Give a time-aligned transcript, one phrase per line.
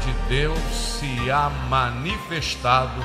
[0.00, 0.58] De Deus
[0.98, 3.04] se há manifestado,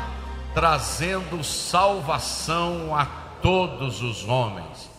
[0.54, 3.06] trazendo salvação a
[3.42, 4.90] todos os homens,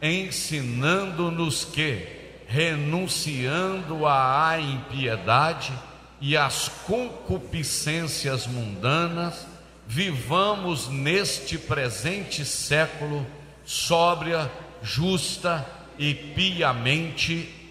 [0.00, 2.06] ensinando-nos que,
[2.46, 5.72] renunciando à impiedade
[6.20, 9.46] e às concupiscências mundanas,
[9.86, 13.26] vivamos neste presente século
[13.64, 14.50] sóbria,
[14.82, 15.66] justa
[15.98, 17.63] e piamente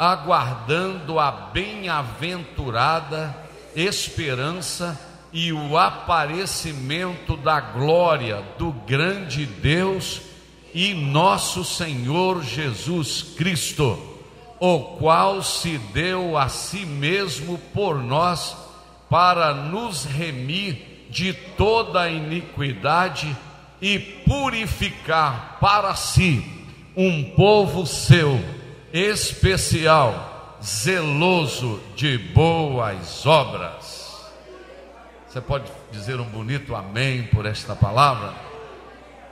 [0.00, 3.36] aguardando a bem-aventurada
[3.76, 4.98] esperança
[5.30, 10.22] e o aparecimento da glória do grande Deus
[10.72, 13.98] e nosso Senhor Jesus Cristo,
[14.58, 18.56] o qual se deu a si mesmo por nós
[19.10, 23.36] para nos remir de toda iniquidade
[23.82, 26.42] e purificar para si
[26.96, 28.59] um povo seu
[28.92, 34.30] especial, zeloso de boas obras.
[35.28, 38.34] Você pode dizer um bonito amém por esta palavra?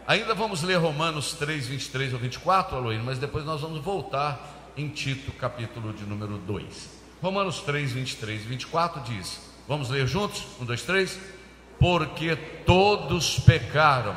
[0.06, 4.88] Ainda vamos ler Romanos 3, 23 ou 24, Aloíno, mas depois nós vamos voltar em
[4.88, 6.98] Tito, capítulo de número 2.
[7.20, 10.44] Romanos 3, 23 e 24 diz: Vamos ler juntos?
[10.60, 11.18] Um, dois, três.
[11.78, 14.16] Porque todos pecaram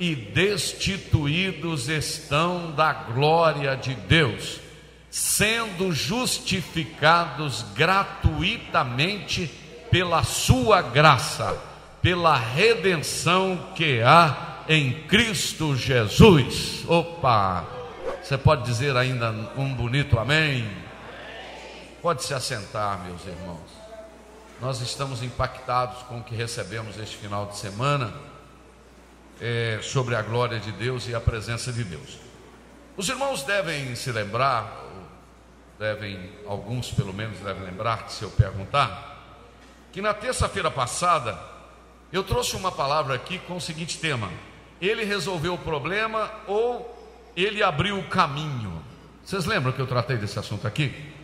[0.00, 4.60] e destituídos estão da glória de Deus
[5.10, 9.50] sendo justificados gratuitamente
[9.90, 11.56] pela sua graça,
[12.02, 16.84] pela redenção que há em Cristo Jesus.
[16.86, 17.64] Opa!
[18.22, 20.70] Você pode dizer ainda um bonito amém?
[22.02, 23.70] Pode se assentar, meus irmãos.
[24.60, 28.12] Nós estamos impactados com o que recebemos este final de semana
[29.40, 32.18] é, sobre a glória de Deus e a presença de Deus.
[32.96, 34.87] Os irmãos devem se lembrar,
[35.78, 39.16] devem, alguns pelo menos devem lembrar, se eu perguntar,
[39.92, 41.38] que na terça-feira passada
[42.12, 44.30] eu trouxe uma palavra aqui com o seguinte tema:
[44.80, 46.96] Ele resolveu o problema ou
[47.36, 48.82] ele abriu o caminho?
[49.24, 51.14] Vocês lembram que eu tratei desse assunto aqui?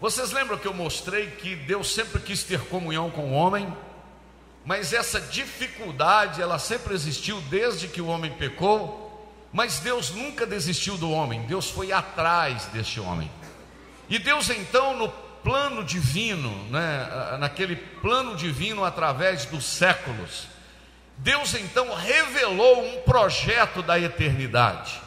[0.00, 3.74] Vocês lembram que eu mostrei que Deus sempre quis ter comunhão com o homem,
[4.64, 9.06] mas essa dificuldade ela sempre existiu desde que o homem pecou,
[9.52, 13.30] mas Deus nunca desistiu do homem, Deus foi atrás deste homem.
[14.08, 15.08] E Deus então, no
[15.42, 20.48] plano divino, né, naquele plano divino através dos séculos,
[21.18, 25.00] Deus então revelou um projeto da eternidade,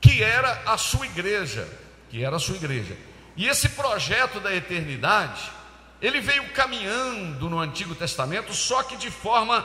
[0.00, 1.68] que era a sua igreja,
[2.10, 2.96] que era a sua igreja.
[3.36, 5.42] E esse projeto da eternidade,
[6.00, 9.64] ele veio caminhando no Antigo Testamento, só que de forma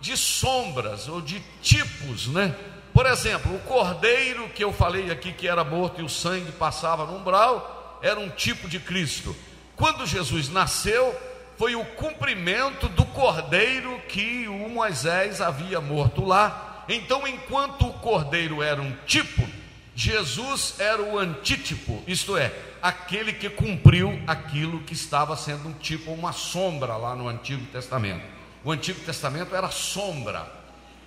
[0.00, 2.54] de sombras ou de tipos, né?
[2.92, 7.06] Por exemplo, o cordeiro que eu falei aqui que era morto e o sangue passava
[7.06, 9.34] no umbral, era um tipo de Cristo.
[9.76, 11.18] Quando Jesus nasceu,
[11.56, 16.84] foi o cumprimento do cordeiro que o Moisés havia morto lá.
[16.88, 19.46] Então, enquanto o cordeiro era um tipo,
[19.94, 22.50] Jesus era o antítipo, isto é,
[22.80, 28.24] aquele que cumpriu aquilo que estava sendo um tipo, uma sombra lá no Antigo Testamento.
[28.64, 30.50] O Antigo Testamento era sombra.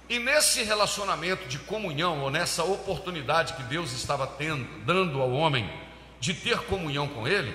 [0.08, 5.68] E nesse relacionamento de comunhão, ou nessa oportunidade que Deus estava tendo, dando ao homem,
[6.24, 7.54] de ter comunhão com Ele.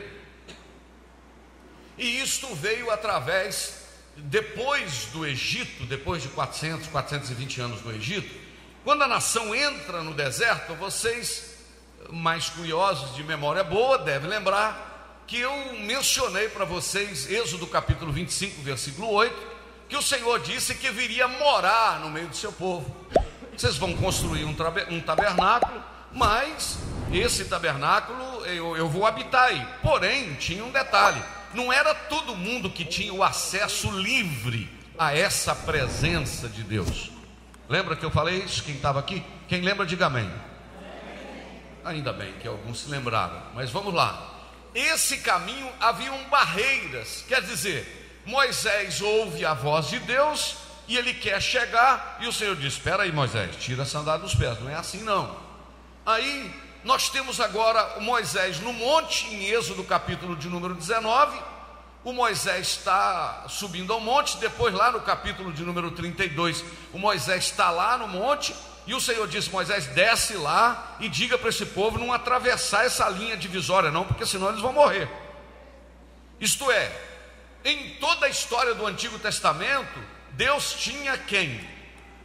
[1.97, 8.29] E isto veio através, depois do Egito, depois de 400, 420 anos no Egito,
[8.85, 11.55] quando a nação entra no deserto, vocês,
[12.11, 18.61] mais curiosos de memória boa, devem lembrar que eu mencionei para vocês, Êxodo capítulo 25,
[18.61, 19.35] versículo 8,
[19.89, 22.95] que o Senhor disse que viria morar no meio do seu povo.
[23.57, 24.55] vocês vão construir um,
[24.91, 25.83] um tabernáculo,
[26.19, 26.77] mas
[27.13, 29.67] esse tabernáculo eu, eu vou habitar aí.
[29.81, 31.23] Porém, tinha um detalhe:
[31.55, 34.69] não era todo mundo que tinha o acesso livre
[34.99, 37.11] a essa presença de Deus.
[37.69, 38.65] Lembra que eu falei isso?
[38.65, 39.23] Quem estava aqui?
[39.47, 40.31] Quem lembra, diga amém.
[41.85, 44.35] Ainda bem que alguns se lembraram, mas vamos lá.
[44.75, 50.57] Esse caminho haviam barreiras, quer dizer, Moisés ouve a voz de Deus
[50.87, 54.35] e ele quer chegar, e o Senhor diz: Espera aí, Moisés, tira a sandália dos
[54.35, 55.48] pés, não é assim não.
[56.09, 56.51] Aí
[56.85, 61.39] nós temos agora Moisés no monte, em Êxodo capítulo de número 19.
[62.03, 66.65] O Moisés está subindo ao monte, depois lá no capítulo de número 32,
[66.95, 68.55] o Moisés está lá no monte,
[68.87, 73.07] e o Senhor disse: Moisés, desce lá e diga para esse povo não atravessar essa
[73.11, 75.11] linha divisória, não, porque senão eles vão morrer.
[76.41, 76.91] Isto é,
[77.67, 80.01] em toda a história do Antigo Testamento,
[80.31, 81.69] Deus tinha quem?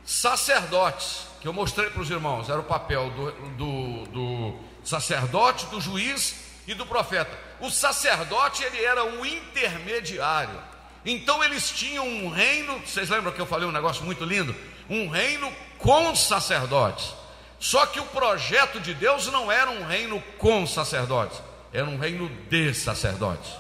[0.06, 5.82] Sacerdotes, que eu mostrei para os irmãos, era o papel do, do, do sacerdote, do
[5.82, 6.36] juiz
[6.66, 7.38] e do profeta.
[7.60, 10.58] O sacerdote ele era um intermediário.
[11.06, 14.56] Então eles tinham um reino, vocês lembram que eu falei um negócio muito lindo?
[14.90, 17.14] Um reino com sacerdotes.
[17.60, 21.42] Só que o projeto de Deus não era um reino com sacerdotes,
[21.74, 23.52] era um reino de sacerdotes.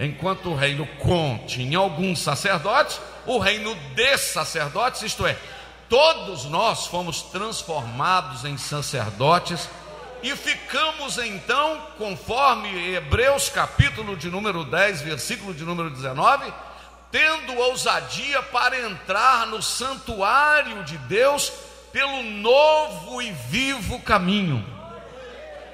[0.00, 5.38] Enquanto o reino com tinha alguns sacerdotes, o reino de sacerdotes, isto é,
[5.94, 9.70] todos nós fomos transformados em sacerdotes
[10.24, 16.52] e ficamos então, conforme Hebreus capítulo de número 10, versículo de número 19,
[17.12, 21.52] tendo ousadia para entrar no santuário de Deus
[21.92, 24.66] pelo novo e vivo caminho.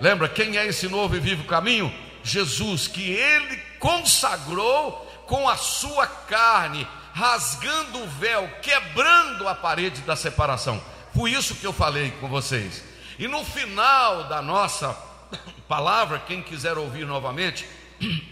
[0.02, 1.90] Lembra quem é esse novo e vivo caminho?
[2.22, 4.93] Jesus, que ele consagrou
[5.26, 10.81] com a sua carne, rasgando o véu, quebrando a parede da separação.
[11.15, 12.85] Foi isso que eu falei com vocês.
[13.19, 14.97] E no final da nossa
[15.69, 17.69] palavra, quem quiser ouvir novamente,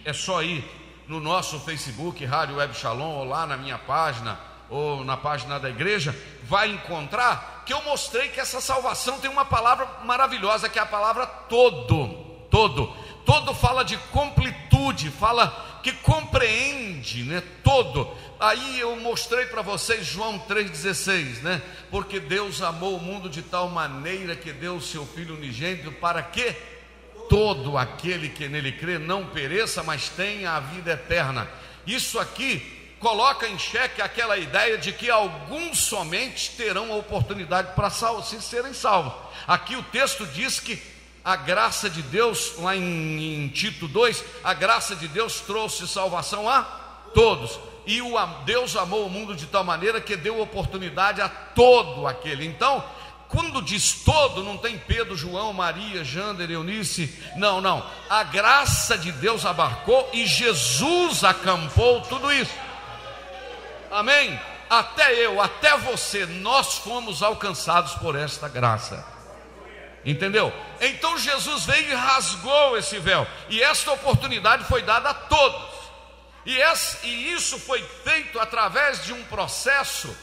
[0.04, 0.64] é só ir
[1.06, 4.38] no nosso Facebook, Rádio Web Shalom, ou lá na minha página,
[4.68, 6.14] ou na página da igreja,
[6.44, 10.86] vai encontrar que eu mostrei que essa salvação tem uma palavra maravilhosa, que é a
[10.86, 12.08] palavra todo.
[12.50, 12.94] Todo.
[13.26, 17.42] Todo fala de completude, fala que compreende, né?
[17.62, 18.12] Todo.
[18.40, 21.62] Aí eu mostrei para vocês João 3,16, né?
[21.90, 26.22] Porque Deus amou o mundo de tal maneira que deu o seu Filho unigênito para
[26.22, 26.54] que
[27.28, 31.48] todo aquele que nele crê não pereça, mas tenha a vida eterna.
[31.86, 37.90] Isso aqui coloca em xeque aquela ideia de que alguns somente terão a oportunidade para
[37.90, 39.12] se serem salvos.
[39.46, 40.80] Aqui o texto diz que
[41.28, 46.48] a graça de Deus, lá em, em Tito 2, a graça de Deus trouxe salvação
[46.48, 46.62] a
[47.12, 47.60] todos.
[47.86, 48.14] E o
[48.46, 52.46] Deus amou o mundo de tal maneira que deu oportunidade a todo aquele.
[52.46, 52.82] Então,
[53.28, 57.14] quando diz todo, não tem Pedro, João, Maria, Jander, Eunice.
[57.36, 57.84] Não, não.
[58.08, 62.54] A graça de Deus abarcou e Jesus acampou tudo isso.
[63.90, 64.40] Amém?
[64.70, 69.17] Até eu, até você, nós fomos alcançados por esta graça.
[70.08, 70.50] Entendeu?
[70.80, 73.26] Então Jesus veio e rasgou esse véu.
[73.50, 75.68] E esta oportunidade foi dada a todos.
[76.46, 80.16] E, esse, e isso foi feito através de um processo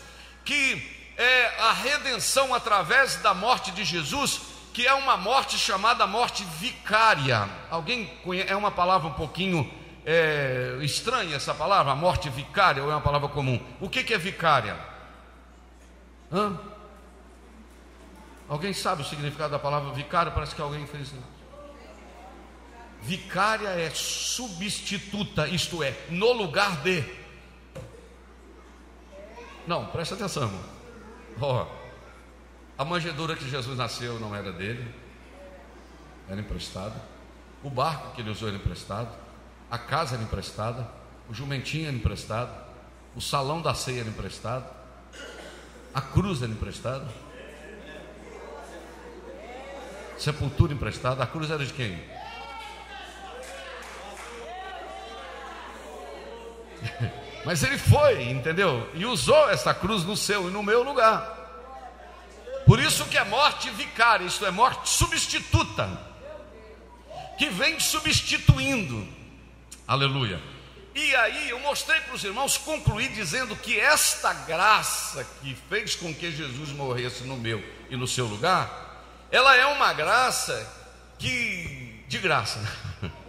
[0.44, 4.42] que é a redenção através da morte de Jesus,
[4.74, 7.48] que é uma morte chamada morte vicária.
[7.70, 8.52] Alguém conhece?
[8.52, 9.72] É uma palavra um pouquinho
[10.04, 13.64] é, estranha essa palavra, morte vicária, ou é uma palavra comum?
[13.80, 14.76] O que, que é vicária?
[16.34, 16.58] Hã?
[18.48, 20.32] Alguém sabe o significado da palavra vicária?
[20.32, 21.14] Parece que alguém fez.
[23.02, 27.04] Vicária é substituta, isto é, no lugar de.
[29.68, 30.76] Não, presta atenção, irmão.
[31.40, 31.86] Oh,
[32.78, 34.94] a manjedoura que Jesus nasceu não era dele,
[36.30, 36.96] era emprestada.
[37.64, 39.10] O barco que ele usou era emprestado.
[39.72, 40.88] A casa era emprestada.
[41.30, 42.52] O jumentinho era emprestado.
[43.16, 44.66] O salão da ceia era emprestado.
[45.94, 47.08] A cruz era emprestada.
[50.18, 51.24] Sepultura emprestada.
[51.24, 52.02] A cruz era de quem?
[57.46, 58.90] Mas ele foi, entendeu?
[58.94, 61.36] E usou essa cruz no seu e no meu lugar.
[62.66, 65.88] Por isso que é morte vicária, isto é morte substituta,
[67.38, 69.08] que vem substituindo.
[69.88, 70.42] Aleluia.
[70.96, 76.12] E aí eu mostrei para os irmãos, concluí dizendo que esta graça que fez com
[76.14, 78.85] que Jesus morresse no meu e no seu lugar,
[79.36, 80.66] ela é uma graça
[81.20, 82.60] que de graça.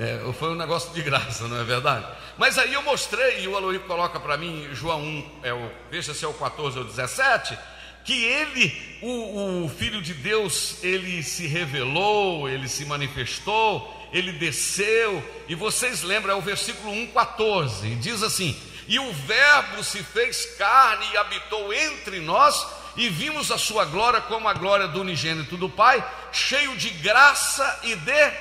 [0.00, 2.06] É, foi um negócio de graça, não é verdade?
[2.38, 6.14] Mas aí eu mostrei, e o Aloí coloca para mim, João 1, é o, veja
[6.14, 7.58] se é o 14 ou 17,
[8.04, 15.20] que ele, o, o Filho de Deus, ele se revelou, ele se manifestou, ele desceu,
[15.48, 21.06] e vocês lembram, é o versículo 1,14, diz assim: E o Verbo se fez carne
[21.12, 22.64] e habitou entre nós,
[22.98, 27.78] e vimos a sua glória como a glória do unigênito do Pai, cheio de graça
[27.84, 28.32] e de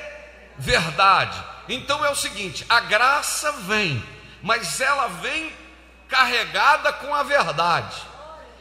[0.58, 1.40] verdade.
[1.70, 4.04] Então é o seguinte: a graça vem,
[4.42, 5.54] mas ela vem
[6.10, 8.02] carregada com a verdade.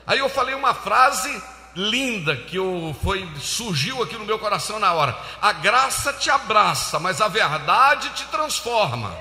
[0.07, 1.43] Aí eu falei uma frase
[1.75, 5.17] linda que eu, foi surgiu aqui no meu coração na hora.
[5.41, 9.17] A graça te abraça, mas a verdade te transforma.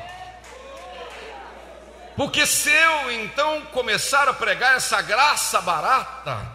[2.18, 6.55] Porque se eu então começar a pregar essa graça barata,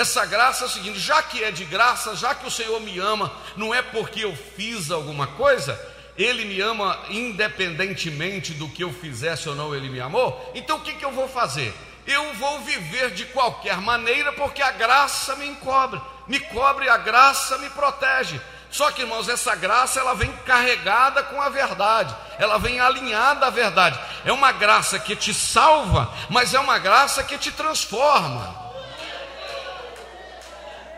[0.00, 2.98] essa graça é o seguinte: já que é de graça, já que o Senhor me
[2.98, 5.78] ama, não é porque eu fiz alguma coisa,
[6.16, 10.80] Ele me ama independentemente do que eu fizesse ou não, Ele me amou, então o
[10.80, 11.74] que, que eu vou fazer?
[12.06, 17.58] eu vou viver de qualquer maneira, porque a graça me encobre, me cobre, a graça
[17.58, 18.40] me protege.
[18.70, 23.50] Só que, irmãos, essa graça ela vem carregada com a verdade, ela vem alinhada à
[23.50, 23.98] verdade.
[24.24, 28.69] É uma graça que te salva, mas é uma graça que te transforma.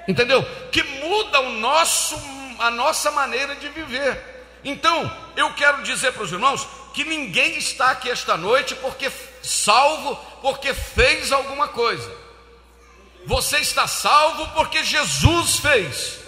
[0.06, 0.44] Entendeu?
[0.71, 2.16] Que muda o nosso
[2.59, 4.32] a nossa maneira de viver.
[4.64, 9.11] Então, eu quero dizer para os irmãos que ninguém está aqui esta noite porque
[9.42, 12.11] salvo porque fez alguma coisa.
[13.26, 16.18] Você está salvo porque Jesus fez.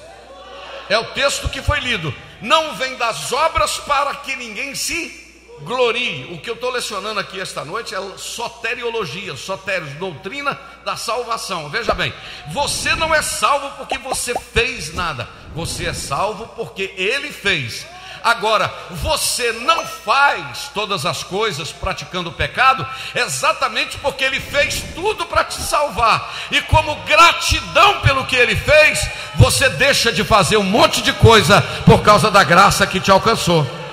[0.88, 2.14] É o texto que foi lido.
[2.42, 5.23] Não vem das obras para que ninguém se
[5.60, 6.34] glorie.
[6.34, 11.68] O que eu estou lecionando aqui esta noite é soteriologia, sotérios, doutrina da salvação.
[11.68, 12.12] Veja bem,
[12.52, 15.28] você não é salvo porque você fez nada.
[15.54, 17.86] Você é salvo porque ele fez.
[18.24, 25.26] Agora, você não faz todas as coisas praticando o pecado, exatamente porque ele fez tudo
[25.26, 26.34] para te salvar.
[26.50, 28.98] E como gratidão pelo que ele fez,
[29.34, 33.83] você deixa de fazer um monte de coisa por causa da graça que te alcançou.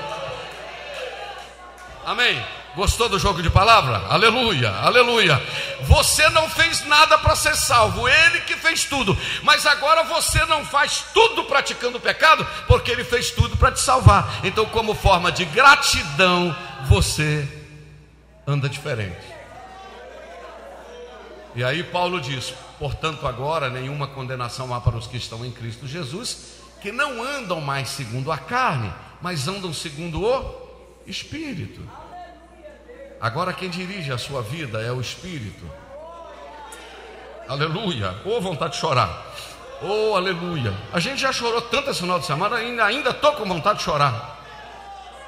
[2.11, 2.43] Amém.
[2.75, 4.05] Gostou do jogo de palavra?
[4.09, 5.41] Aleluia, aleluia.
[5.83, 9.17] Você não fez nada para ser salvo, ele que fez tudo.
[9.43, 13.79] Mas agora você não faz tudo praticando o pecado, porque ele fez tudo para te
[13.79, 14.41] salvar.
[14.43, 16.53] Então, como forma de gratidão,
[16.85, 17.47] você
[18.45, 19.25] anda diferente.
[21.55, 25.87] E aí Paulo diz: portanto, agora nenhuma condenação há para os que estão em Cristo
[25.87, 30.61] Jesus, que não andam mais segundo a carne, mas andam segundo o
[31.07, 31.81] Espírito.
[33.21, 35.63] Agora quem dirige a sua vida é o Espírito.
[37.47, 38.15] Aleluia.
[38.25, 39.25] Ou oh, vontade de chorar.
[39.83, 40.73] Oh, aleluia.
[40.91, 43.85] A gente já chorou tanto esse final de semana, ainda ainda estou com vontade de
[43.85, 44.39] chorar.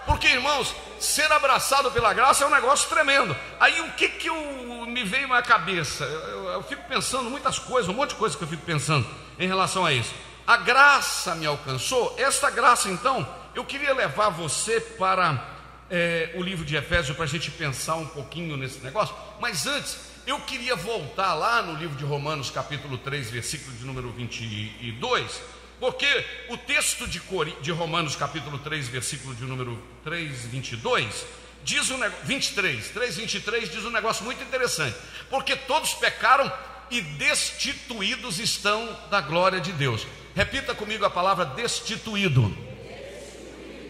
[0.08, 3.36] Porque, irmãos, ser abraçado pela graça é um negócio tremendo.
[3.60, 6.04] Aí o que, que eu, me veio na cabeça?
[6.04, 9.08] Eu, eu, fico pensando muitas coisas, um monte de coisas que eu fico pensando
[9.38, 10.14] em relação a isso.
[10.48, 12.16] A graça me alcançou.
[12.18, 15.53] Esta graça, então, eu queria levar você para
[15.94, 20.00] é, o livro de Efésios para a gente pensar um pouquinho nesse negócio, mas antes
[20.26, 25.40] eu queria voltar lá no livro de Romanos, capítulo 3, versículo de número 22,
[25.80, 27.22] porque o texto de,
[27.62, 31.26] de Romanos, capítulo 3, versículo de número 3, 22,
[31.64, 34.98] diz um 23, 3, 23 diz um negócio muito interessante,
[35.30, 36.52] porque todos pecaram
[36.90, 40.08] e destituídos estão da glória de Deus.
[40.36, 42.52] Repita comigo a palavra destituído.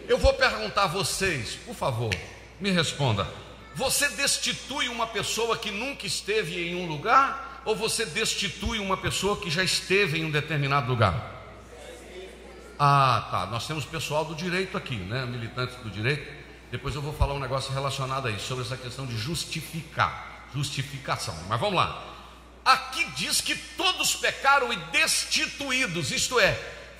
[0.06, 2.14] Eu vou perguntar a vocês, por favor,
[2.60, 3.26] me responda.
[3.74, 9.36] Você destitui uma pessoa que nunca esteve em um lugar ou você destitui uma pessoa
[9.38, 11.32] que já esteve em um determinado lugar?
[12.78, 13.46] Ah, tá.
[13.46, 15.24] Nós temos pessoal do direito aqui, né?
[15.24, 16.30] Militantes do direito.
[16.70, 21.34] Depois eu vou falar um negócio relacionado a isso, sobre essa questão de justificar, justificação.
[21.48, 22.04] Mas vamos lá.
[22.64, 26.52] Aqui diz que todos pecaram e destituídos, isto é,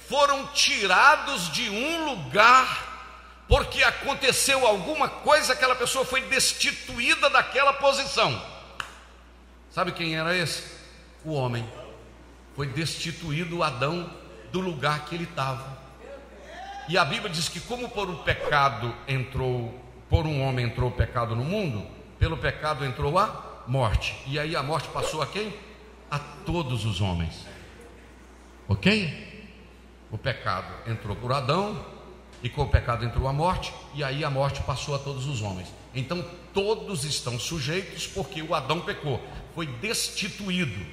[0.08, 2.94] foram tirados de um lugar
[3.49, 8.41] porque aconteceu alguma coisa, aquela pessoa foi destituída daquela posição.
[9.71, 10.65] Sabe quem era esse?
[11.25, 11.69] O homem.
[12.55, 14.11] Foi destituído Adão
[14.53, 15.77] do lugar que ele estava.
[16.89, 19.75] E a Bíblia diz que como por um pecado entrou,
[20.09, 21.87] por um homem entrou o pecado no mundo,
[22.19, 24.17] pelo pecado entrou a morte.
[24.27, 25.53] E aí a morte passou a quem?
[26.11, 27.47] A todos os homens.
[28.69, 29.53] OK?
[30.11, 31.85] O pecado entrou por Adão,
[32.45, 35.41] e com o pecado entrou a morte, e aí a morte passou a todos os
[35.41, 35.67] homens.
[35.95, 36.23] Então
[36.53, 39.19] todos estão sujeitos porque o Adão pecou,
[39.55, 40.87] foi destituído.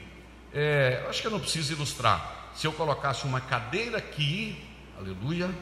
[0.54, 2.52] É, acho que eu não preciso ilustrar.
[2.56, 4.66] Se eu colocasse uma cadeira aqui,
[4.98, 5.54] aleluia,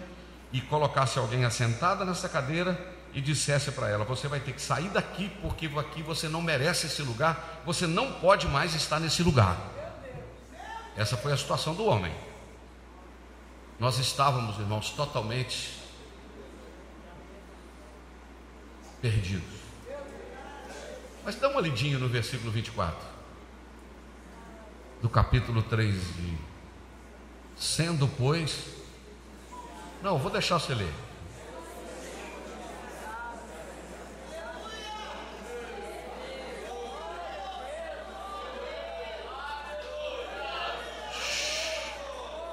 [0.54, 2.80] e colocasse alguém assentada nessa cadeira
[3.12, 6.86] e dissesse para ela: Você vai ter que sair daqui porque aqui você não merece
[6.86, 9.58] esse lugar, você não pode mais estar nesse lugar.
[10.96, 12.14] Essa foi a situação do homem.
[13.80, 15.79] Nós estávamos, irmãos, totalmente
[19.02, 19.60] perdidos.
[21.24, 23.08] Mas dá uma lidinha no versículo 24
[25.02, 26.38] do capítulo 3 de
[27.60, 28.68] Sendo, pois.
[30.02, 30.94] Não, vou deixar você ler.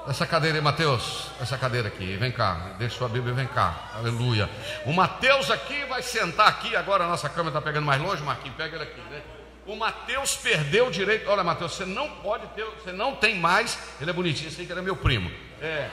[0.07, 4.49] Essa cadeira aí, Mateus, essa cadeira aqui, vem cá, deixa sua Bíblia, vem cá, aleluia.
[4.85, 8.55] O Mateus aqui vai sentar aqui, agora a nossa câmera está pegando mais longe, Marquinhos,
[8.55, 9.21] pega ele aqui, né?
[9.65, 13.77] O Mateus perdeu o direito, olha Mateus, você não pode ter, você não tem mais,
[13.99, 15.29] ele é bonitinho, aí que era meu primo,
[15.61, 15.89] é,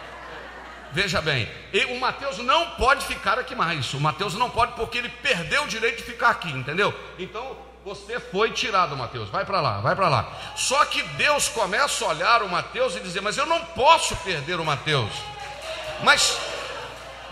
[0.93, 1.49] veja bem,
[1.91, 5.67] o Mateus não pode ficar aqui mais, o Mateus não pode porque ele perdeu o
[5.67, 6.95] direito de ficar aqui, entendeu?
[7.19, 9.29] Então, você foi tirado, Mateus.
[9.29, 10.33] Vai para lá, vai para lá.
[10.57, 14.59] Só que Deus começa a olhar o Mateus e dizer: Mas eu não posso perder
[14.59, 15.13] o Mateus.
[16.03, 16.39] Mas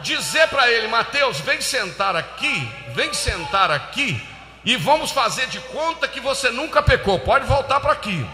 [0.03, 4.23] dizer para ele: Mateus, vem sentar aqui, vem sentar aqui,
[4.63, 7.19] e vamos fazer de conta que você nunca pecou.
[7.21, 8.27] Pode voltar para aqui.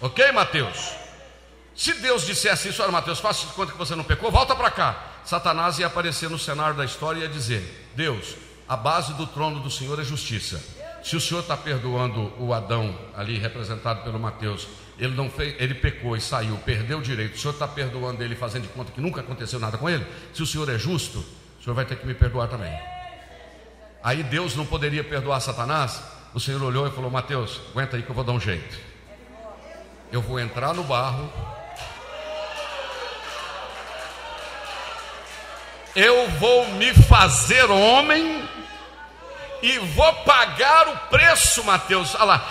[0.00, 0.92] Ok, Mateus?
[1.74, 4.70] Se Deus dissesse isso, olha, Mateus, faça de conta que você não pecou, volta para
[4.70, 5.04] cá.
[5.24, 8.36] Satanás ia aparecer no cenário da história e ia dizer: Deus,
[8.68, 10.79] a base do trono do Senhor é justiça.
[11.02, 15.74] Se o Senhor está perdoando o Adão, ali representado pelo Mateus, ele não fez, ele
[15.74, 17.34] pecou e saiu, perdeu o direito.
[17.34, 20.06] O Senhor está perdoando ele, fazendo de conta que nunca aconteceu nada com ele.
[20.34, 21.24] Se o Senhor é justo,
[21.58, 22.78] o Senhor vai ter que me perdoar também.
[24.02, 26.02] Aí Deus não poderia perdoar Satanás.
[26.34, 28.78] O Senhor olhou e falou: Mateus, aguenta aí que eu vou dar um jeito.
[30.12, 31.32] Eu vou entrar no barro.
[35.96, 38.48] Eu vou me fazer homem
[39.62, 42.14] e vou pagar o preço, Mateus.
[42.14, 42.44] Olha lá,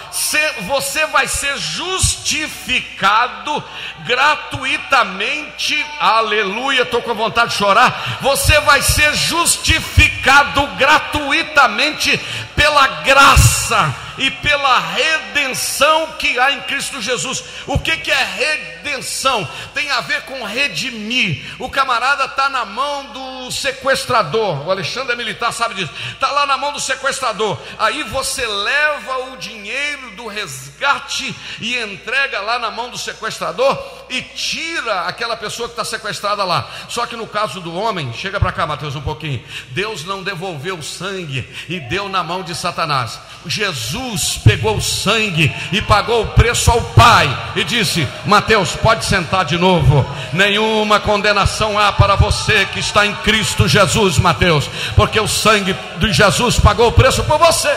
[0.68, 3.64] você vai ser justificado
[4.06, 5.76] gratuitamente.
[6.00, 8.20] Aleluia, estou com vontade de chorar.
[8.22, 12.18] Você vai ser justificado gratuitamente
[12.56, 17.44] pela graça e pela redenção que há em Cristo Jesus.
[17.66, 19.48] O que, que é redenção?
[19.74, 21.56] Tem a ver com redimir.
[21.58, 24.68] O camarada está na mão do sequestrador.
[24.68, 25.94] O Alexandre é militar, sabe disso.
[26.12, 27.58] Está lá na mão do sequestrador.
[27.78, 34.22] Aí você leva o dinheiro do resgate e entrega lá na mão do sequestrador e
[34.22, 36.70] tira aquela pessoa que está sequestrada lá.
[36.90, 39.44] Só que no caso do homem, chega para cá, Mateus, um pouquinho.
[39.70, 43.20] Deus não devolveu o sangue e deu na mão de Satanás.
[43.46, 49.46] Jesus pegou o sangue e pagou o preço ao Pai e disse: Mateus, pode sentar
[49.46, 50.06] de novo.
[50.34, 56.14] Nenhuma condenação há para você que está em Cristo Jesus, Mateus, porque o sangue de
[56.14, 57.76] Jesus pagou o preço por você.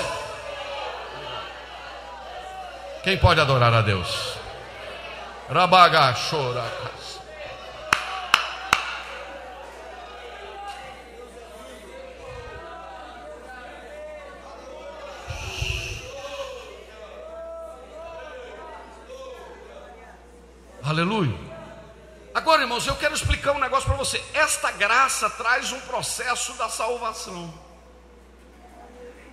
[3.02, 4.34] Quem pode adorar a Deus?
[5.52, 6.64] Rabaga chora.
[20.92, 21.34] Aleluia.
[22.34, 24.22] Agora, irmãos, eu quero explicar um negócio para você.
[24.34, 27.50] Esta graça traz um processo da salvação.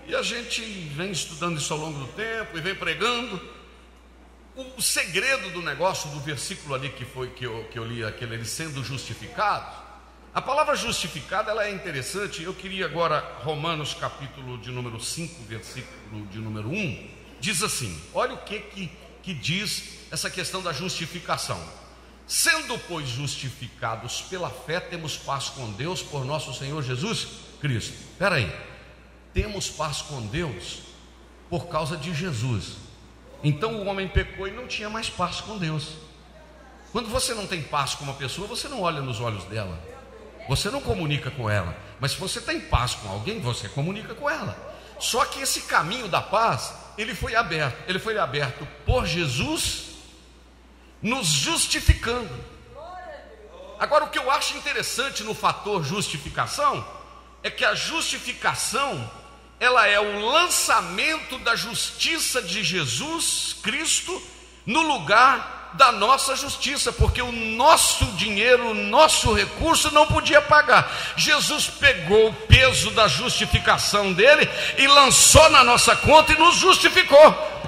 [0.07, 3.41] E a gente vem estudando isso ao longo do tempo e vem pregando.
[4.55, 8.35] O, segredo do negócio, do versículo ali que foi que eu, que eu li, aquele
[8.35, 9.75] ele sendo justificado.
[10.33, 12.41] A palavra justificado ela é interessante.
[12.41, 17.09] Eu queria agora, Romanos capítulo de número 5, versículo de número 1,
[17.41, 18.89] diz assim: olha o que, que,
[19.23, 21.59] que diz essa questão da justificação.
[22.27, 27.27] Sendo, pois, justificados pela fé, temos paz com Deus por nosso Senhor Jesus
[27.59, 27.93] Cristo.
[28.11, 28.55] Espera aí,
[29.33, 30.79] temos paz com Deus
[31.49, 32.77] por causa de Jesus.
[33.43, 35.87] Então o homem pecou e não tinha mais paz com Deus.
[36.91, 39.79] Quando você não tem paz com uma pessoa, você não olha nos olhos dela,
[40.47, 41.75] você não comunica com ela.
[41.99, 44.57] Mas se você tem paz com alguém, você comunica com ela.
[44.99, 47.77] Só que esse caminho da paz, ele foi aberto.
[47.87, 49.85] Ele foi aberto por Jesus
[51.01, 52.29] nos justificando.
[53.79, 56.85] Agora, o que eu acho interessante no fator justificação
[57.41, 59.09] é que a justificação
[59.61, 64.21] ela é o lançamento da justiça de Jesus Cristo
[64.65, 70.91] no lugar da nossa justiça, porque o nosso dinheiro, o nosso recurso não podia pagar.
[71.15, 77.59] Jesus pegou o peso da justificação dele e lançou na nossa conta e nos justificou.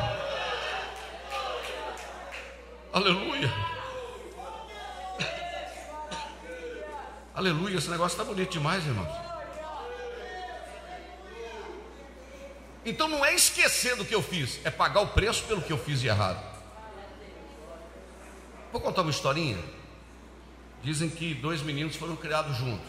[2.94, 3.54] Aleluia.
[7.34, 9.32] Aleluia, esse negócio está bonito demais, irmãos.
[12.84, 15.78] Então não é esquecer do que eu fiz, é pagar o preço pelo que eu
[15.78, 16.51] fiz de errado.
[18.72, 19.58] Vou contar uma historinha.
[20.82, 22.88] Dizem que dois meninos foram criados juntos.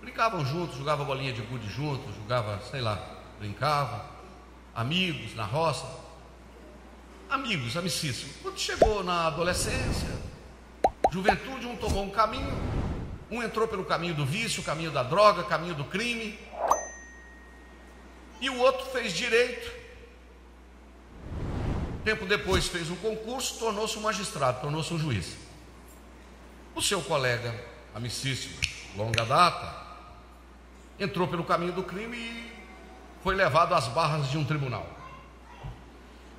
[0.00, 2.98] Brincavam juntos, jogavam bolinha de gude juntos, jogava, sei lá,
[3.38, 4.00] brincavam.
[4.74, 5.86] Amigos na roça.
[7.28, 8.36] Amigos, amicíssimos.
[8.42, 10.08] Quando chegou na adolescência,
[11.12, 12.54] juventude, um tomou um caminho,
[13.30, 16.38] um entrou pelo caminho do vício, caminho da droga, caminho do crime,
[18.40, 19.85] e o outro fez direito.
[22.06, 25.36] Tempo depois fez um concurso, tornou-se um magistrado, tornou-se um juiz.
[26.72, 27.52] O seu colega,
[27.92, 28.54] amicíssimo,
[28.94, 29.74] longa data,
[31.00, 32.52] entrou pelo caminho do crime e
[33.24, 34.88] foi levado às barras de um tribunal.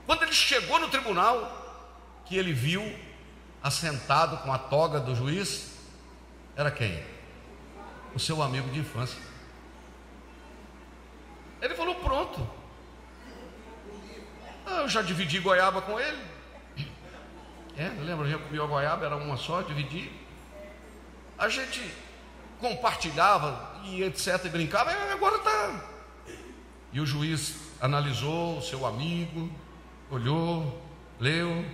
[0.05, 2.81] Quando ele chegou no tribunal, que ele viu
[3.61, 5.73] assentado com a toga do juiz,
[6.55, 7.03] era quem?
[8.15, 9.19] O seu amigo de infância.
[11.61, 12.56] Ele falou: Pronto.
[14.69, 16.21] Ah, eu já dividi goiaba com ele.
[17.77, 18.27] É, lembra?
[18.27, 20.11] Eu a goiaba, era uma só, dividi.
[21.37, 21.81] A gente
[22.59, 24.43] compartilhava e etc.
[24.43, 25.85] e brincava, e agora está.
[26.91, 29.49] E o juiz analisou o seu amigo,
[30.11, 30.81] olhou,
[31.17, 31.65] leu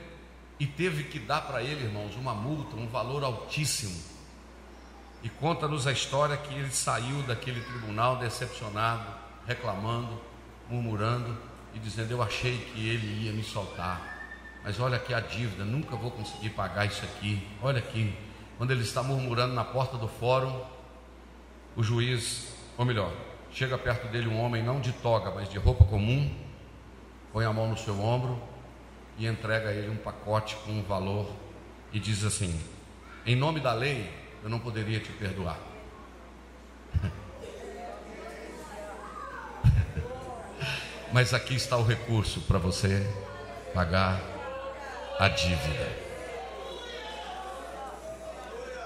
[0.60, 4.00] e teve que dar para ele, irmãos, uma multa, um valor altíssimo.
[5.24, 9.08] E conta-nos a história que ele saiu daquele tribunal decepcionado,
[9.48, 10.22] reclamando,
[10.70, 14.02] murmurando e dizendo: Eu achei que ele ia me soltar,
[14.64, 17.46] mas olha aqui a dívida, nunca vou conseguir pagar isso aqui.
[17.62, 18.16] Olha aqui,
[18.58, 20.64] quando ele está murmurando na porta do fórum,
[21.76, 23.12] o juiz, ou melhor,
[23.52, 26.34] chega perto dele um homem não de toga, mas de roupa comum,
[27.32, 28.42] põe a mão no seu ombro
[29.18, 31.30] e entrega a ele um pacote com um valor
[31.92, 32.60] e diz assim:
[33.26, 34.10] Em nome da lei,
[34.44, 35.60] eu não poderia te perdoar.
[41.14, 43.08] Mas aqui está o recurso para você
[43.72, 44.20] pagar
[45.20, 46.04] a dívida.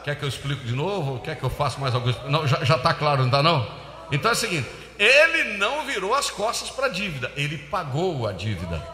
[0.03, 1.21] Quer que eu explique de novo?
[1.21, 2.21] Quer que eu faça mais alguns?
[2.25, 3.65] Não, já está claro, não está não?
[4.11, 8.33] Então é o seguinte: ele não virou as costas para a dívida, ele pagou a
[8.33, 8.85] dívida.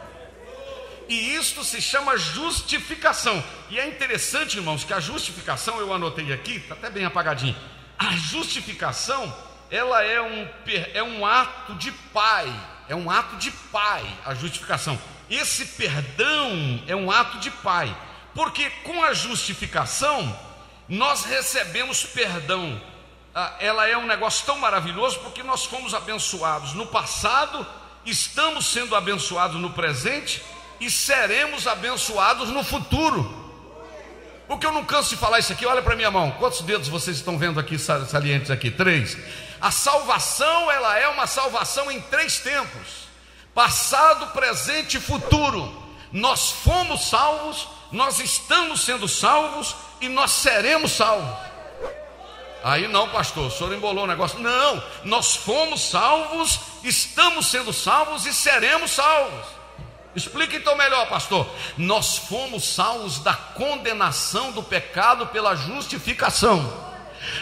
[1.09, 3.43] E isto se chama justificação.
[3.71, 7.55] E é interessante, irmãos, que a justificação, eu anotei aqui, está até bem apagadinho.
[7.97, 9.35] A justificação,
[9.71, 10.47] ela é um,
[10.93, 12.53] é um ato de pai
[12.87, 14.99] é um ato de pai, a justificação.
[15.29, 17.95] Esse perdão é um ato de pai,
[18.33, 20.37] porque com a justificação
[20.87, 22.81] nós recebemos perdão.
[23.33, 27.65] Ah, ela é um negócio tão maravilhoso porque nós fomos abençoados no passado,
[28.05, 30.43] estamos sendo abençoados no presente
[30.79, 33.41] e seremos abençoados no futuro.
[34.47, 36.31] Porque eu não canso de falar isso aqui, olha para minha mão.
[36.31, 38.69] Quantos dedos vocês estão vendo aqui salientes aqui?
[38.69, 39.17] Três.
[39.63, 43.07] A salvação, ela é uma salvação em três tempos:
[43.55, 45.81] passado, presente e futuro.
[46.11, 51.33] Nós fomos salvos, nós estamos sendo salvos e nós seremos salvos.
[52.61, 54.37] Aí não, pastor, o senhor embolou o negócio.
[54.37, 59.45] Não, nós fomos salvos, estamos sendo salvos e seremos salvos.
[60.13, 61.49] Explique então melhor, pastor.
[61.77, 66.92] Nós fomos salvos da condenação do pecado pela justificação.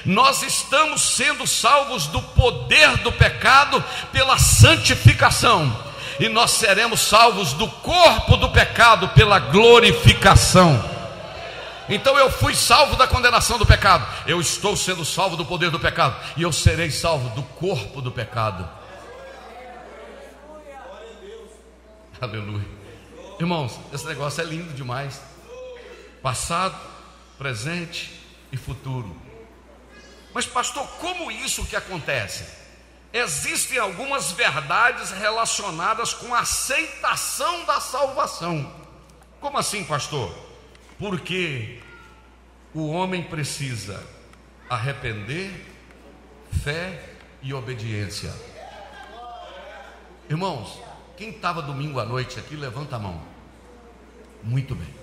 [0.05, 7.67] Nós estamos sendo salvos do poder do pecado pela santificação, e nós seremos salvos do
[7.67, 10.83] corpo do pecado pela glorificação.
[11.89, 15.79] Então eu fui salvo da condenação do pecado, eu estou sendo salvo do poder do
[15.79, 18.67] pecado, e eu serei salvo do corpo do pecado.
[22.21, 22.67] Aleluia.
[23.39, 25.19] Irmãos, esse negócio é lindo demais.
[26.21, 26.77] Passado,
[27.39, 28.11] presente
[28.51, 29.19] e futuro.
[30.33, 32.45] Mas, pastor, como isso que acontece?
[33.13, 38.73] Existem algumas verdades relacionadas com a aceitação da salvação.
[39.41, 40.33] Como assim, pastor?
[40.97, 41.81] Porque
[42.73, 44.01] o homem precisa
[44.69, 45.51] arrepender,
[46.63, 47.03] fé
[47.41, 48.33] e obediência.
[50.29, 50.79] Irmãos,
[51.17, 53.21] quem estava domingo à noite aqui, levanta a mão.
[54.41, 54.95] Muito bem.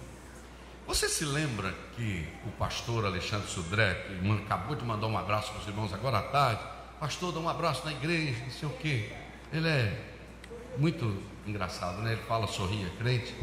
[0.86, 5.60] Você se lembra que o pastor Alexandre Sudré, que acabou de mandar um abraço para
[5.62, 6.62] os irmãos agora à tarde,
[7.00, 9.12] pastor, dá um abraço na igreja, não sei o quê.
[9.52, 10.00] Ele é
[10.78, 12.12] muito engraçado, né?
[12.12, 13.34] Ele fala, sorria, crente.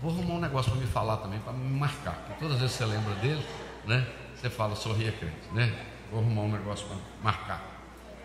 [0.00, 2.76] Vou arrumar um negócio para me falar também, para me marcar, porque todas as vezes
[2.76, 3.44] você lembra dele,
[3.84, 4.06] né?
[4.36, 5.86] Você fala, sorria, crente, né?
[6.10, 7.62] Vou arrumar um negócio para marcar.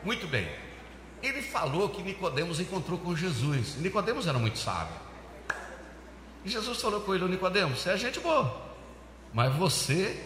[0.03, 0.47] Muito bem.
[1.23, 3.75] Ele falou que Nicodemos encontrou com Jesus.
[3.77, 4.95] Nicodemos era muito sábio.
[6.45, 8.66] E Jesus falou com ele, Nicodemos, você é gente boa,
[9.37, 10.19] mas você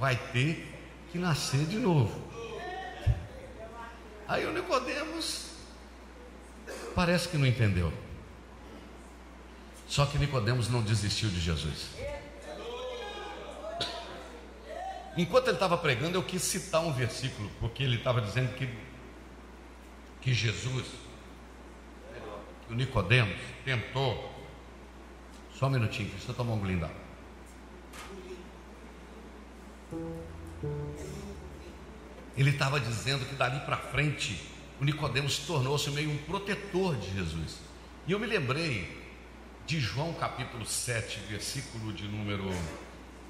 [0.00, 0.76] vai ter
[1.12, 2.20] que nascer de novo.
[4.26, 5.52] Aí o Nicodemos
[6.96, 7.92] parece que não entendeu.
[9.86, 11.90] Só que Nicodemos não desistiu de Jesus.
[15.16, 18.68] Enquanto ele estava pregando, eu quis citar um versículo, porque ele estava dizendo que,
[20.20, 20.86] que Jesus,
[22.66, 24.28] que o Nicodemos tentou.
[25.56, 26.80] Só um minutinho, deixa eu tomar um golinho
[32.36, 34.40] Ele estava dizendo que dali para frente
[34.80, 37.58] o Nicodemos tornou-se meio um protetor de Jesus.
[38.06, 38.98] E eu me lembrei
[39.66, 42.50] de João capítulo 7, versículo de número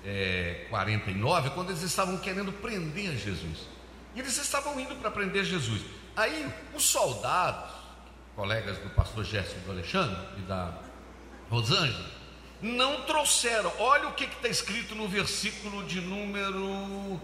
[0.04, 3.68] é, 49, quando eles estavam querendo prender Jesus.
[4.14, 5.82] E eles estavam indo para prender Jesus.
[6.16, 7.72] Aí os soldados,
[8.34, 10.78] colegas do pastor Gerson do Alexandre e da
[11.50, 12.19] Rosângela,
[12.62, 13.72] não trouxeram.
[13.78, 17.20] Olha o que está escrito no versículo de número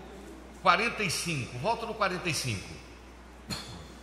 [0.63, 1.59] 45.
[1.59, 2.69] Volta no 45.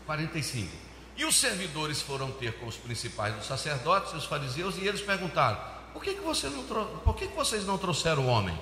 [0.05, 0.69] 45.
[1.15, 5.01] E os servidores foram ter com os principais dos sacerdotes e os fariseus e eles
[5.01, 5.59] perguntaram:
[5.93, 8.57] por que, que, você não por que, que vocês não trouxeram o homem?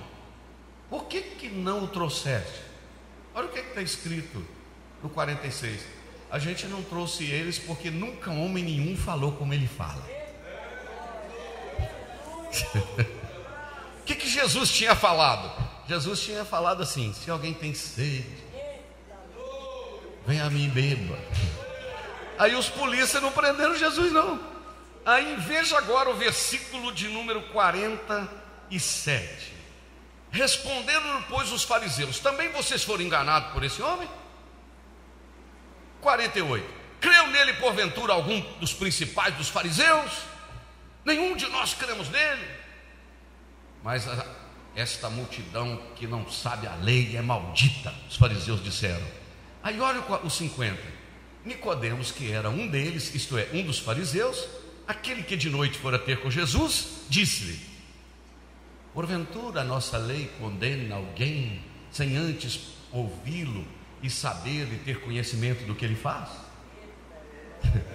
[0.89, 2.61] Por que, que não o trouxeste?
[3.33, 4.45] Olha o que está escrito
[5.01, 5.81] no 46.
[6.29, 10.20] A gente não trouxe eles porque nunca homem nenhum falou como ele fala.
[13.99, 15.51] O que, que Jesus tinha falado?
[15.87, 18.27] Jesus tinha falado assim: se alguém tem sede,
[20.25, 21.17] vem a mim beba.
[22.37, 24.39] Aí os polícias não prenderam Jesus, não.
[25.05, 29.53] Aí veja agora o versículo de número 47.
[30.31, 34.07] Respondendo, pois, os fariseus: Também vocês foram enganados por esse homem?
[36.01, 36.81] 48.
[36.99, 40.30] Creu nele, porventura, algum dos principais dos fariseus?
[41.03, 42.47] Nenhum de nós cremos nele.
[43.83, 44.25] Mas a,
[44.75, 49.05] esta multidão que não sabe a lei é maldita, os fariseus disseram.
[49.63, 50.79] Aí olha o 50.
[51.43, 54.47] Nicodemos, que era um deles, isto é, um dos fariseus,
[54.87, 57.59] aquele que de noite fora ter com Jesus, disse-lhe:
[58.93, 62.59] Porventura a nossa lei condena alguém sem antes
[62.91, 63.65] ouvi-lo
[64.03, 66.29] e saber e ter conhecimento do que ele faz?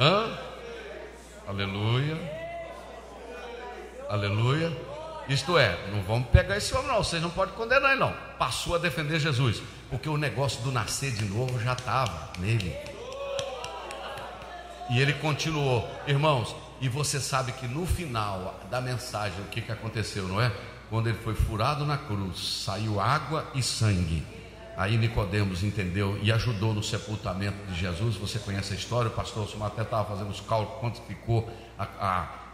[0.00, 0.53] Hã?
[1.46, 2.16] Aleluia.
[4.08, 4.72] Aleluia.
[5.28, 7.02] Isto é, não vamos pegar esse homem, não.
[7.02, 8.14] Vocês não podem condenar ele, não.
[8.38, 12.74] Passou a defender Jesus, porque o negócio do nascer de novo já estava nele.
[14.90, 16.54] E ele continuou, irmãos.
[16.80, 20.52] E você sabe que no final da mensagem, o que, que aconteceu, não é?
[20.90, 24.22] Quando ele foi furado na cruz, saiu água e sangue.
[24.76, 28.16] Aí Nicodemos entendeu e ajudou no sepultamento de Jesus.
[28.16, 31.84] Você conhece a história, o pastor Osmar até estava fazendo os cálculos quanto ficou a,
[31.84, 32.44] a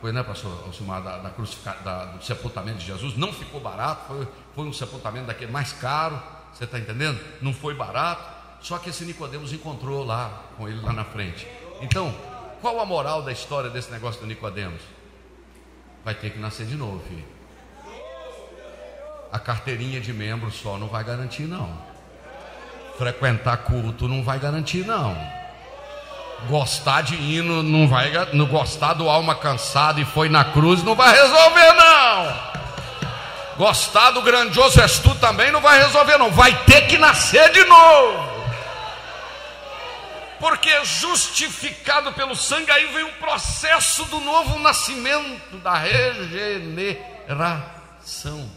[0.00, 1.30] foi, né, pastor Alcimar, da, da,
[1.84, 6.20] da, do sepultamento de Jesus, não ficou barato, foi, foi um sepultamento daquele mais caro,
[6.52, 7.20] você está entendendo?
[7.40, 8.22] Não foi barato,
[8.60, 11.46] só que esse Nicodemos encontrou lá, com ele lá na frente.
[11.80, 12.14] Então,
[12.60, 14.82] qual a moral da história desse negócio do Nicodemos?
[16.04, 17.24] Vai ter que nascer de novo, filho.
[19.32, 21.72] A carteirinha de membro só não vai garantir, não.
[22.98, 25.16] Frequentar culto não vai garantir, não
[26.48, 30.96] Gostar de hino não vai, não gostar do alma cansada e foi na cruz não
[30.96, 32.52] vai resolver não.
[33.56, 36.30] Gostar do grandioso és tu também não vai resolver não.
[36.30, 38.32] Vai ter que nascer de novo.
[40.40, 48.50] Porque justificado pelo sangue aí vem o processo do novo nascimento, da regeneração.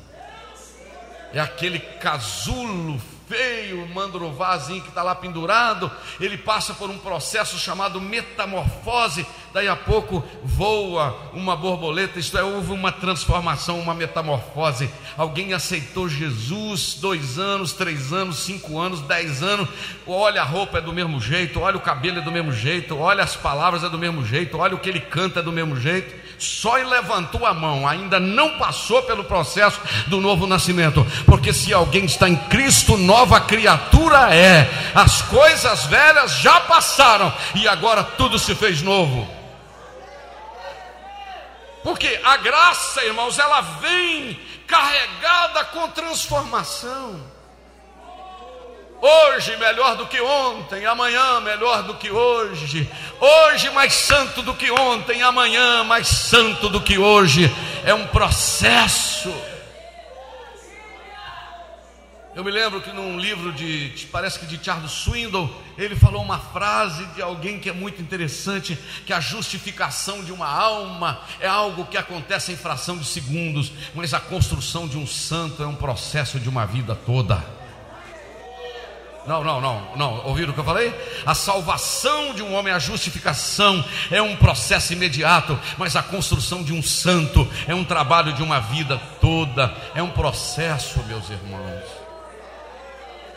[1.35, 7.99] É aquele casulo feio, mandrovazinho que está lá pendurado, ele passa por um processo chamado
[7.99, 14.89] metamorfose, daí a pouco voa uma borboleta, isto é, houve uma transformação, uma metamorfose.
[15.17, 19.67] Alguém aceitou Jesus, dois anos, três anos, cinco anos, dez anos,
[20.07, 23.25] olha a roupa é do mesmo jeito, olha o cabelo é do mesmo jeito, olha
[23.25, 26.24] as palavras é do mesmo jeito, olha o que ele canta é do mesmo jeito
[26.37, 32.05] só levantou a mão, ainda não passou pelo processo do novo nascimento, porque se alguém
[32.05, 34.69] está em Cristo, nova criatura é.
[34.93, 39.27] As coisas velhas já passaram e agora tudo se fez novo.
[41.83, 47.34] Porque a graça, irmãos, ela vem carregada com transformação.
[49.01, 52.89] Hoje melhor do que ontem, amanhã melhor do que hoje.
[53.19, 57.53] Hoje mais santo do que ontem, amanhã mais santo do que hoje.
[57.84, 59.34] É um processo.
[62.36, 66.38] Eu me lembro que num livro de, parece que de Charles Swindoll, ele falou uma
[66.38, 71.86] frase de alguém que é muito interessante, que a justificação de uma alma é algo
[71.86, 76.38] que acontece em fração de segundos, mas a construção de um santo é um processo
[76.38, 77.54] de uma vida toda.
[79.27, 80.25] Não, não, não, não.
[80.25, 80.93] Ouviram o que eu falei?
[81.25, 86.73] A salvação de um homem, a justificação é um processo imediato, mas a construção de
[86.73, 92.04] um santo é um trabalho de uma vida toda, é um processo, meus irmãos.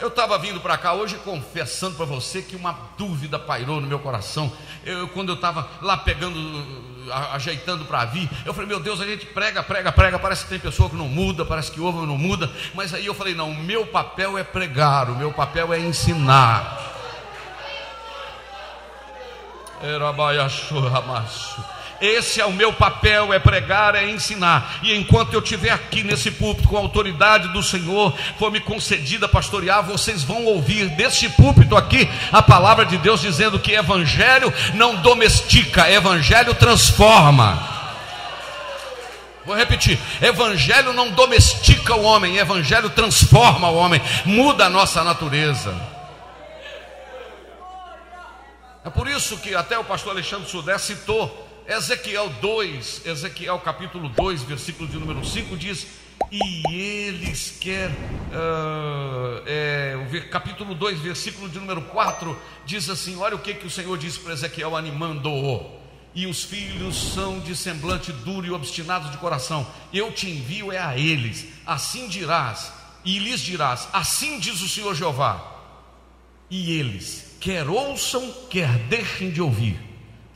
[0.00, 3.98] Eu estava vindo para cá hoje confessando para você que uma dúvida pairou no meu
[3.98, 4.52] coração.
[4.84, 6.64] Eu, quando eu estava lá pegando,
[7.32, 10.18] ajeitando para vir, eu falei: Meu Deus, a gente prega, prega, prega.
[10.18, 12.48] Parece que tem pessoa que não muda, parece que ouve não muda.
[12.74, 16.94] Mas aí eu falei: Não, o meu papel é pregar, o meu papel é ensinar.
[19.82, 20.12] Era
[22.00, 24.78] esse é o meu papel, é pregar, é ensinar.
[24.82, 29.28] E enquanto eu estiver aqui nesse púlpito com a autoridade do Senhor, for me concedida
[29.28, 34.96] pastorear, vocês vão ouvir deste púlpito aqui a palavra de Deus dizendo que evangelho não
[34.96, 37.76] domestica, evangelho transforma.
[39.48, 45.74] Vou repetir: Evangelho não domestica o homem, Evangelho transforma o homem, muda a nossa natureza.
[48.84, 54.42] É por isso que até o pastor Alexandre Sudé citou Ezequiel 2, Ezequiel capítulo 2,
[54.44, 55.86] versículo de número 5 diz:
[56.32, 63.38] E eles quer, uh, é, capítulo 2, versículo de número 4, diz assim: Olha o
[63.38, 65.78] que, que o Senhor disse para Ezequiel, animando-o.
[66.14, 69.66] E os filhos são de semblante duro e obstinados de coração.
[69.92, 71.48] Eu te envio é a eles.
[71.66, 72.72] Assim dirás,
[73.04, 75.56] e lhes dirás: Assim diz o Senhor Jeová.
[76.48, 79.87] E eles, quer ouçam, quer deixem de ouvir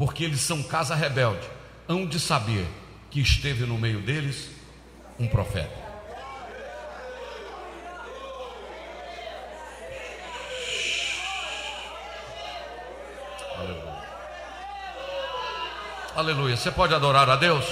[0.02, 1.46] porque eles são casa rebelde,
[1.86, 2.66] hão de saber
[3.08, 4.50] que esteve no meio deles
[5.16, 5.70] um profeta.
[13.56, 14.04] Aleluia.
[16.16, 16.56] Aleluia.
[16.56, 17.64] Você pode adorar a Deus?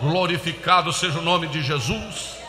[0.00, 2.39] Glorificado seja o nome de Jesus.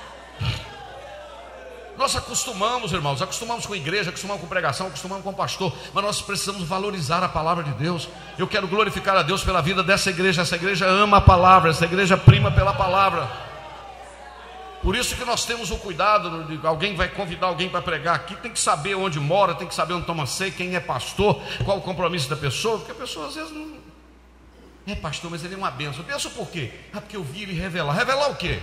[2.02, 6.64] Nós acostumamos, irmãos, acostumamos com igreja, acostumamos com pregação, acostumamos com pastor, mas nós precisamos
[6.64, 8.10] valorizar a palavra de Deus.
[8.40, 10.42] Eu quero glorificar a Deus pela vida dessa igreja.
[10.42, 13.30] Essa igreja ama a palavra, essa igreja prima pela palavra.
[14.82, 18.52] Por isso que nós temos o cuidado alguém vai convidar alguém para pregar aqui, tem
[18.52, 21.82] que saber onde mora, tem que saber onde toma ceia, quem é pastor, qual o
[21.82, 23.78] compromisso da pessoa, porque a pessoa às vezes não
[24.88, 26.04] é pastor, mas ele é uma benção.
[26.04, 26.72] Pensa por quê?
[26.92, 27.94] Ah, porque eu vi ele revelar.
[27.94, 28.58] Revelar o quê?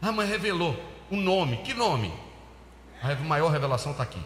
[0.00, 1.58] Ah, mas revelou o nome.
[1.58, 2.12] Que nome?
[3.02, 4.20] A maior revelação está aqui.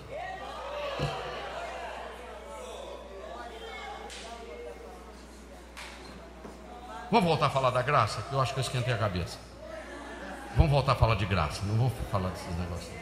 [7.10, 8.22] Vamos voltar a falar da graça?
[8.30, 9.38] Eu acho que eu esquentei a cabeça.
[10.56, 11.62] Vamos voltar a falar de graça.
[11.64, 12.92] Não vou falar desses negócios.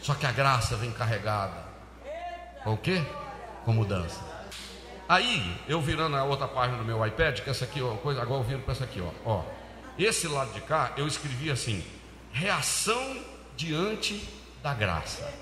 [0.00, 1.64] Só que a graça vem carregada.
[2.64, 3.04] Com o quê?
[3.64, 4.20] Com mudança.
[5.08, 8.40] Aí, eu virando a outra página do meu iPad, que essa aqui, ó, coisa, agora
[8.40, 9.42] eu viro para essa aqui, ó, ó.
[9.98, 11.84] Esse lado de cá, eu escrevi assim:
[12.32, 13.22] reação
[13.56, 14.22] diante
[14.62, 15.32] da graça.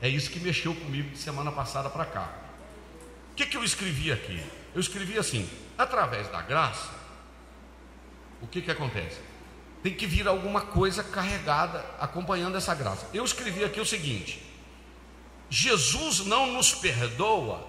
[0.00, 2.32] É isso que mexeu comigo de semana passada para cá.
[3.32, 4.40] O que, que eu escrevi aqui?
[4.74, 6.90] Eu escrevi assim: através da graça,
[8.40, 9.18] o que, que acontece?
[9.82, 13.08] Tem que vir alguma coisa carregada acompanhando essa graça.
[13.12, 14.40] Eu escrevi aqui o seguinte:
[15.50, 17.68] Jesus não nos perdoa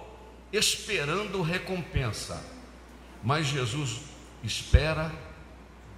[0.52, 2.40] esperando recompensa,
[3.22, 4.00] mas Jesus
[4.44, 5.10] espera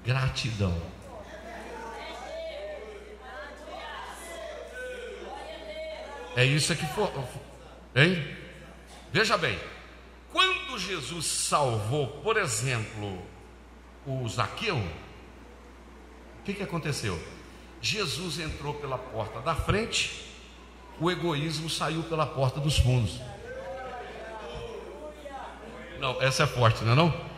[0.06, 0.80] gratidão.
[6.36, 7.10] É isso que for,
[7.94, 8.36] hein?
[9.10, 9.58] Veja bem,
[10.32, 13.20] quando Jesus salvou, por exemplo,
[14.06, 17.20] o Zaqueu, o que, que aconteceu?
[17.80, 20.24] Jesus entrou pela porta da frente,
[21.00, 23.18] o egoísmo saiu pela porta dos fundos.
[25.98, 27.35] Não, essa é forte, não é não?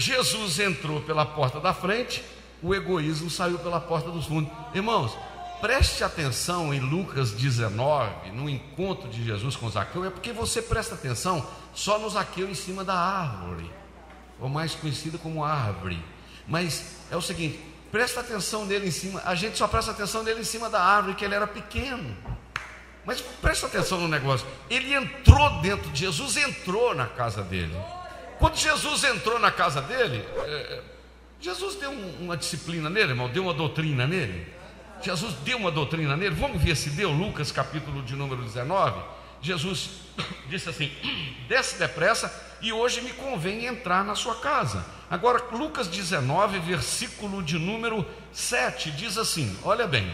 [0.00, 2.24] Jesus entrou pela porta da frente,
[2.62, 4.50] o egoísmo saiu pela porta dos fundos.
[4.74, 5.14] Irmãos,
[5.60, 10.94] preste atenção em Lucas 19, no encontro de Jesus com Zaqueu, é porque você presta
[10.94, 13.70] atenção só no Zaqueu em cima da árvore,
[14.40, 16.02] ou mais conhecido como árvore.
[16.48, 17.60] Mas é o seguinte,
[17.92, 21.14] presta atenção nele em cima, a gente só presta atenção nele em cima da árvore,
[21.14, 22.16] que ele era pequeno.
[23.04, 27.76] Mas presta atenção no negócio, ele entrou dentro de Jesus, entrou na casa dele.
[28.40, 30.82] Quando Jesus entrou na casa dele, é, é,
[31.38, 34.50] Jesus deu uma disciplina nele, irmão, deu uma doutrina nele.
[35.02, 36.34] Jesus deu uma doutrina nele.
[36.34, 38.98] Vamos ver se deu, Lucas capítulo de número 19.
[39.42, 39.90] Jesus
[40.48, 40.90] disse assim:
[41.48, 42.32] desce depressa
[42.62, 44.86] e hoje me convém entrar na sua casa.
[45.10, 50.10] Agora, Lucas 19, versículo de número 7, diz assim: olha bem.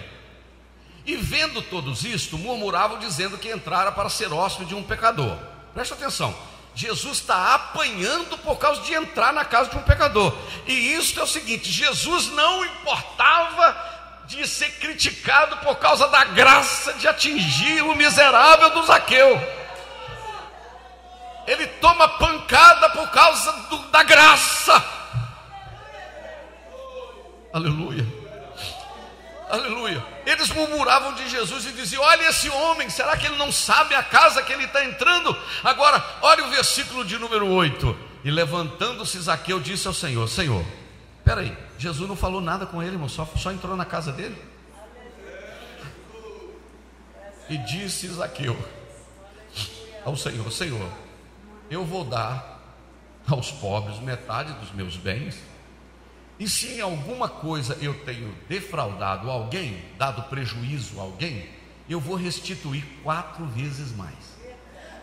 [1.06, 5.38] E vendo todos isto, murmuravam dizendo que entrara para ser hóspede de um pecador.
[5.72, 6.36] Presta atenção.
[6.76, 10.36] Jesus está apanhando por causa de entrar na casa de um pecador.
[10.66, 13.74] E isso é o seguinte: Jesus não importava
[14.26, 19.40] de ser criticado por causa da graça de atingir o miserável do Zaqueu.
[21.46, 24.84] Ele toma pancada por causa do, da graça.
[27.54, 28.06] Aleluia.
[29.48, 30.04] Aleluia.
[30.24, 34.02] Eles murmuravam de Jesus e diziam: Olha esse homem, será que ele não sabe a
[34.02, 35.36] casa que ele está entrando?
[35.62, 37.96] Agora, olha o versículo de número 8.
[38.24, 40.64] E levantando-se Zaqueu, disse ao Senhor: Senhor,
[41.24, 44.36] peraí, Jesus não falou nada com ele, irmão, só, só entrou na casa dele.
[47.48, 48.58] E disse Zaqueu
[50.04, 50.90] ao Senhor: Senhor,
[51.70, 52.60] eu vou dar
[53.28, 55.36] aos pobres metade dos meus bens
[56.38, 61.48] e se em alguma coisa eu tenho defraudado alguém, dado prejuízo a alguém,
[61.88, 64.36] eu vou restituir quatro vezes mais.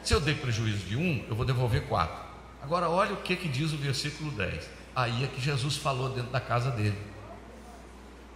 [0.03, 2.23] Se eu dei prejuízo de um, eu vou devolver quatro.
[2.61, 4.69] Agora olha o que, que diz o versículo 10.
[4.95, 6.97] Aí é que Jesus falou dentro da casa dele.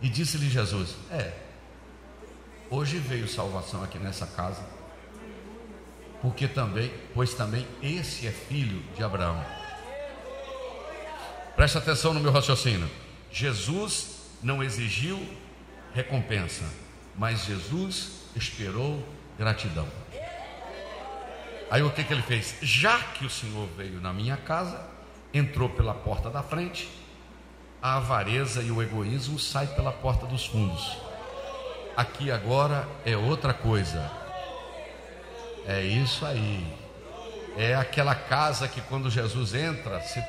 [0.02, 1.34] E disse-lhe Jesus: É,
[2.70, 4.64] hoje veio salvação aqui nessa casa,
[6.22, 9.57] porque também, pois também esse é filho de Abraão.
[11.58, 12.88] Preste atenção no meu raciocínio.
[13.32, 15.20] Jesus não exigiu
[15.92, 16.64] recompensa,
[17.16, 19.04] mas Jesus esperou
[19.40, 19.88] gratidão.
[21.72, 22.58] Aí o que, que ele fez?
[22.62, 24.88] Já que o Senhor veio na minha casa,
[25.34, 26.88] entrou pela porta da frente,
[27.82, 30.96] a avareza e o egoísmo saem pela porta dos fundos.
[31.96, 34.12] Aqui agora é outra coisa.
[35.66, 36.72] É isso aí.
[37.58, 40.22] É aquela casa que quando Jesus entra, se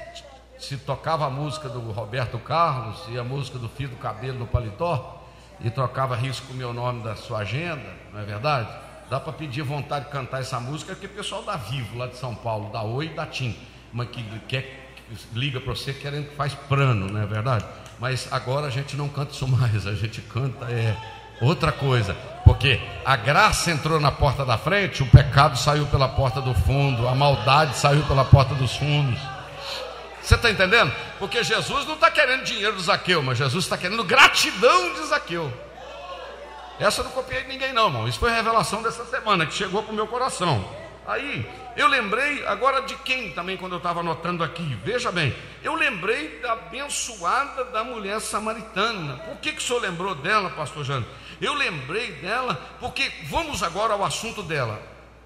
[0.58, 4.46] se tocava a música do Roberto Carlos e a música do Fio do Cabelo no
[4.46, 5.18] Paletó,
[5.60, 7.82] e trocava risco o meu nome da sua agenda,
[8.12, 8.68] não é verdade?
[9.10, 12.16] Dá para pedir vontade de cantar essa música, que o pessoal da Vivo, lá de
[12.16, 13.56] São Paulo, da Oi e da TIM,
[13.92, 17.64] uma que quer, que liga para você querendo que faz prano, não é verdade?
[17.98, 20.96] Mas agora a gente não canta isso mais, a gente canta é
[21.40, 26.40] outra coisa, porque a graça entrou na porta da frente, o pecado saiu pela porta
[26.40, 29.18] do fundo, a maldade saiu pela porta dos fundos.
[30.28, 30.92] Você está entendendo?
[31.18, 35.50] Porque Jesus não está querendo dinheiro do Zaqueu, mas Jesus está querendo gratidão de Zaqueu.
[36.78, 38.06] Essa eu não copiei de ninguém, não, irmão.
[38.06, 40.70] Isso foi revelação dessa semana que chegou para o meu coração.
[41.06, 44.78] Aí, eu lembrei agora de quem também, quando eu estava anotando aqui.
[44.84, 49.16] Veja bem, eu lembrei da abençoada da mulher samaritana.
[49.20, 51.08] Por que, que o senhor lembrou dela, pastor Jânio?
[51.40, 54.78] Eu lembrei dela porque, vamos agora ao assunto dela.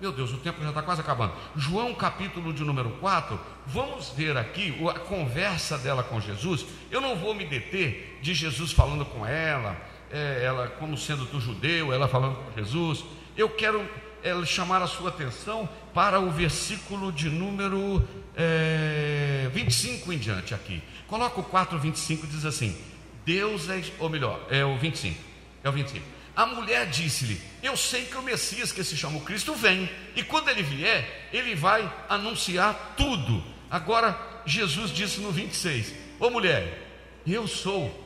[0.03, 1.33] Meu Deus, o tempo já está quase acabando.
[1.55, 6.65] João, capítulo de número 4, vamos ver aqui a conversa dela com Jesus.
[6.91, 9.77] Eu não vou me deter de Jesus falando com ela,
[10.11, 13.05] é, ela como sendo do judeu, ela falando com Jesus.
[13.37, 13.89] Eu quero
[14.23, 18.07] é, chamar a sua atenção para o versículo de número
[18.37, 20.83] é, 25 em diante aqui.
[21.07, 22.77] Coloca o 4, 25 diz assim:
[23.25, 25.19] Deus é, ou melhor, é o 25,
[25.65, 26.05] é o 25.
[26.35, 30.49] A mulher disse-lhe: Eu sei que o Messias, que se chama Cristo, vem, e quando
[30.49, 33.45] ele vier, ele vai anunciar tudo.
[33.71, 36.89] Agora, Jesus disse no 26: Ô mulher,
[37.27, 38.01] eu sou.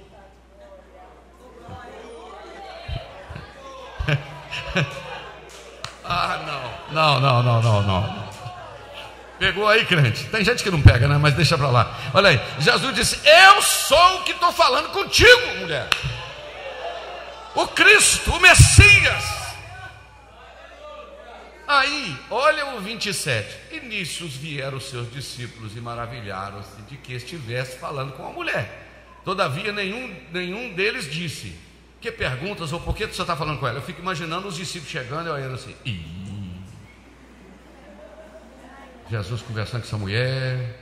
[6.05, 8.27] ah, não, não, não, não, não, não.
[9.39, 10.24] Pegou aí, crente?
[10.24, 11.18] Tem gente que não pega, né?
[11.18, 11.97] Mas deixa para lá.
[12.12, 15.89] Olha aí, Jesus disse: Eu sou o que estou falando contigo, mulher
[17.57, 19.24] o Cristo, o Messias.
[21.66, 23.72] Aí, olha o 27.
[23.72, 28.86] E nisso vieram os seus discípulos e maravilharam-se de que estivesse falando com a mulher.
[29.24, 31.57] Todavia, nenhum, nenhum deles disse:
[32.00, 33.78] Que perguntas ou por que você está falando com ela?
[33.78, 36.04] Eu fico imaginando os discípulos chegando e olhando assim: Ih,
[39.11, 40.78] Jesus conversando com essa mulher.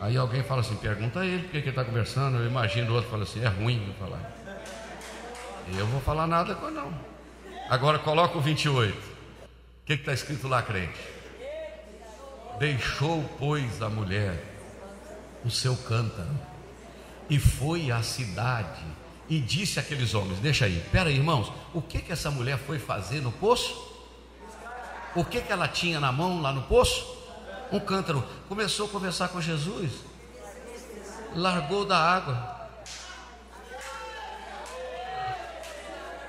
[0.00, 2.38] Aí alguém fala assim: Pergunta a ele por que ele está conversando.
[2.38, 4.37] Eu imagino o outro fala assim: É ruim falar.
[5.76, 6.92] Eu vou falar nada com não.
[7.68, 8.96] Agora coloca o 28.
[8.96, 9.06] O
[9.84, 10.98] que está escrito lá, crente?
[12.58, 14.42] Deixou, pois, a mulher
[15.44, 16.36] o seu cântaro
[17.30, 18.82] e foi à cidade
[19.28, 22.78] e disse àqueles homens: Deixa aí, pera aí, irmãos, o que que essa mulher foi
[22.78, 23.86] fazer no poço?
[25.14, 27.16] O que que ela tinha na mão lá no poço?
[27.70, 28.24] Um cântaro.
[28.48, 29.92] Começou a conversar com Jesus,
[31.34, 32.57] largou da água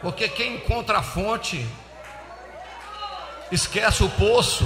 [0.01, 1.65] Porque quem encontra a fonte
[3.51, 4.65] esquece o poço.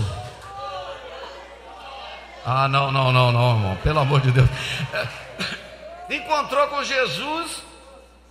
[2.46, 4.50] Ah, não, não, não, não, irmão, pelo amor de Deus.
[6.10, 7.64] Encontrou com Jesus,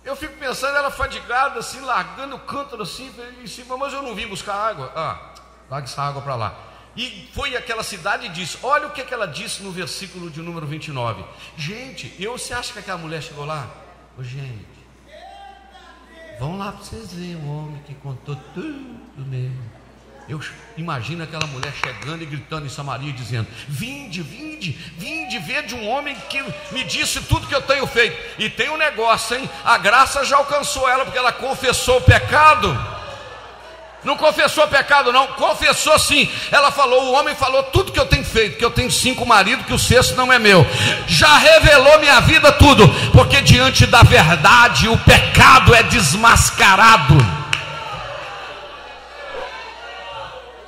[0.05, 4.13] eu fico pensando, ela fadigada, assim, largando o cântaro assim, em cima, mas eu não
[4.13, 4.91] vim buscar água.
[4.95, 5.33] Ah,
[5.69, 6.53] larga essa água para lá.
[6.95, 10.41] E foi àquela cidade e disse: Olha o que, que ela disse no versículo de
[10.41, 11.25] número 29.
[11.57, 13.67] Gente, eu, você acha que aquela mulher chegou lá?
[14.17, 14.67] Oh, gente,
[16.39, 19.83] Vão lá para vocês verem o homem que contou tudo mesmo.
[20.27, 20.39] Eu
[20.77, 25.87] imagino aquela mulher chegando e gritando em Samaria, dizendo: Vinde, vinde, vinde, ver de um
[25.89, 28.17] homem que me disse tudo que eu tenho feito.
[28.39, 29.49] E tem um negócio, hein?
[29.65, 32.73] A graça já alcançou ela, porque ela confessou o pecado.
[34.03, 36.29] Não confessou pecado, não, confessou sim.
[36.51, 39.65] Ela falou: o homem falou tudo que eu tenho feito, que eu tenho cinco maridos,
[39.65, 40.65] que o sexto não é meu.
[41.07, 47.43] Já revelou minha vida tudo, porque diante da verdade o pecado é desmascarado.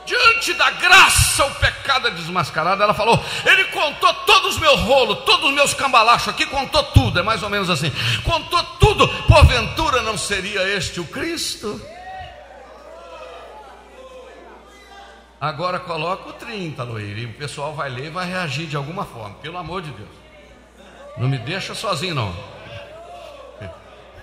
[0.05, 2.81] diante da graça o pecado é desmascarado.
[2.81, 7.19] Ela falou: Ele contou todos os meus rolos, todos os meus cambalachos aqui, contou tudo.
[7.19, 7.91] É mais ou menos assim:
[8.23, 9.07] contou tudo.
[9.23, 11.81] Porventura não seria este o Cristo?
[15.45, 19.05] Agora coloca o 30, Loíra, e o pessoal vai ler e vai reagir de alguma
[19.05, 20.09] forma, pelo amor de Deus.
[21.19, 22.35] Não me deixa sozinho, não.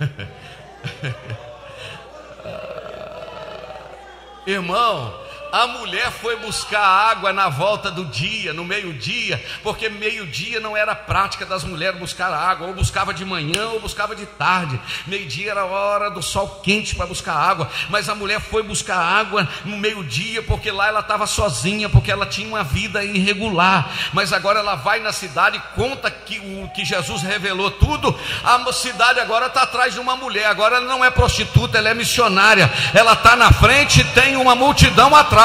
[4.44, 5.14] Irmão,
[5.52, 10.94] a mulher foi buscar água na volta do dia, no meio-dia, porque meio-dia não era
[10.94, 14.80] prática das mulheres buscar água, ou buscava de manhã ou buscava de tarde.
[15.06, 18.96] Meio-dia era a hora do sol quente para buscar água, mas a mulher foi buscar
[18.96, 23.90] água no meio-dia, porque lá ela estava sozinha, porque ela tinha uma vida irregular.
[24.14, 28.18] Mas agora ela vai na cidade conta que o que Jesus revelou tudo.
[28.42, 31.94] A cidade agora está atrás de uma mulher, agora ela não é prostituta, ela é
[31.94, 32.72] missionária.
[32.94, 35.41] Ela está na frente tem uma multidão atrás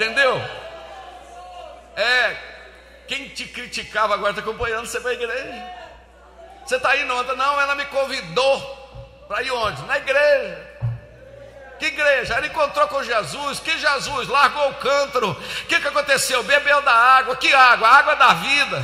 [0.00, 0.40] Entendeu?
[1.94, 2.36] É,
[3.06, 5.80] quem te criticava agora está acompanhando você para a igreja.
[6.64, 7.36] Você está indo ontem?
[7.36, 9.82] Não, ela me convidou para ir onde?
[9.82, 10.70] Na igreja.
[11.78, 12.34] Que igreja?
[12.34, 13.60] Ela encontrou com Jesus.
[13.60, 14.28] Que Jesus?
[14.28, 15.32] Largou o cântaro.
[15.32, 16.42] O que, que aconteceu?
[16.44, 17.36] Bebeu da água.
[17.36, 17.86] Que água?
[17.86, 18.82] A água da vida.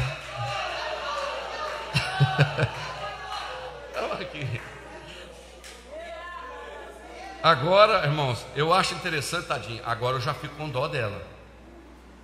[3.89, 4.56] Estamos aqui.
[7.47, 9.81] Agora, irmãos, eu acho interessante, tadinho.
[9.87, 11.25] Agora eu já fico com dó dela.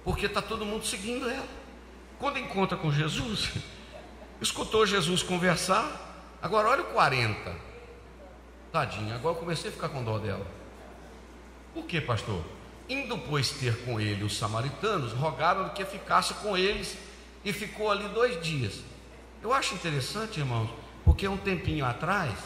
[0.02, 1.46] Porque está todo mundo seguindo ela.
[2.18, 3.52] Quando encontra com Jesus,
[4.42, 6.26] escutou Jesus conversar.
[6.42, 7.54] Agora olha o 40.
[8.72, 10.44] Tadinho, agora eu comecei a ficar com dó dela.
[11.72, 12.42] Por que, pastor?
[12.88, 16.98] Indo, pois, ter com ele os samaritanos, rogaram que ficasse com eles
[17.44, 18.80] e ficou ali dois dias.
[19.40, 20.68] Eu acho interessante, irmãos,
[21.04, 22.36] porque um tempinho atrás,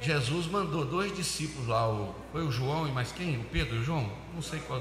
[0.00, 3.38] Jesus mandou dois discípulos lá, o, foi o João e mais quem?
[3.38, 4.10] O Pedro e o João?
[4.34, 4.80] Não sei qual.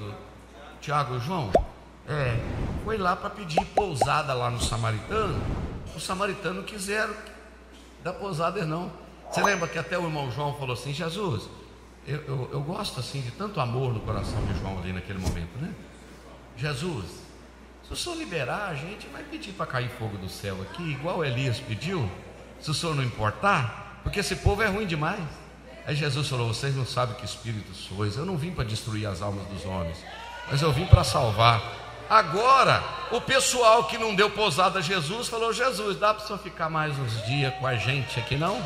[0.80, 1.51] Tiago e João?
[2.07, 2.39] É,
[2.86, 5.39] foi lá para pedir pousada lá no samaritano.
[5.95, 7.13] Os samaritanos quiseram
[8.03, 8.91] dar pousada não.
[9.30, 11.49] Você lembra que até o irmão João falou assim: Jesus,
[12.07, 15.55] eu, eu, eu gosto assim de tanto amor no coração de João ali naquele momento,
[15.59, 15.74] né?
[16.55, 17.05] Jesus,
[17.84, 21.24] se o senhor liberar, a gente vai pedir para cair fogo do céu aqui, igual
[21.24, 22.09] Elias pediu.
[22.59, 25.20] Se o senhor não importar, porque esse povo é ruim demais.
[25.86, 28.16] Aí Jesus falou: Vocês não sabem que espírito sois.
[28.16, 29.97] Eu não vim para destruir as almas dos homens,
[30.50, 31.62] mas eu vim para salvar.
[32.10, 36.39] Agora, o pessoal que não deu pousada a Jesus falou: Jesus, dá para o senhor
[36.39, 38.60] ficar mais uns dias com a gente aqui não?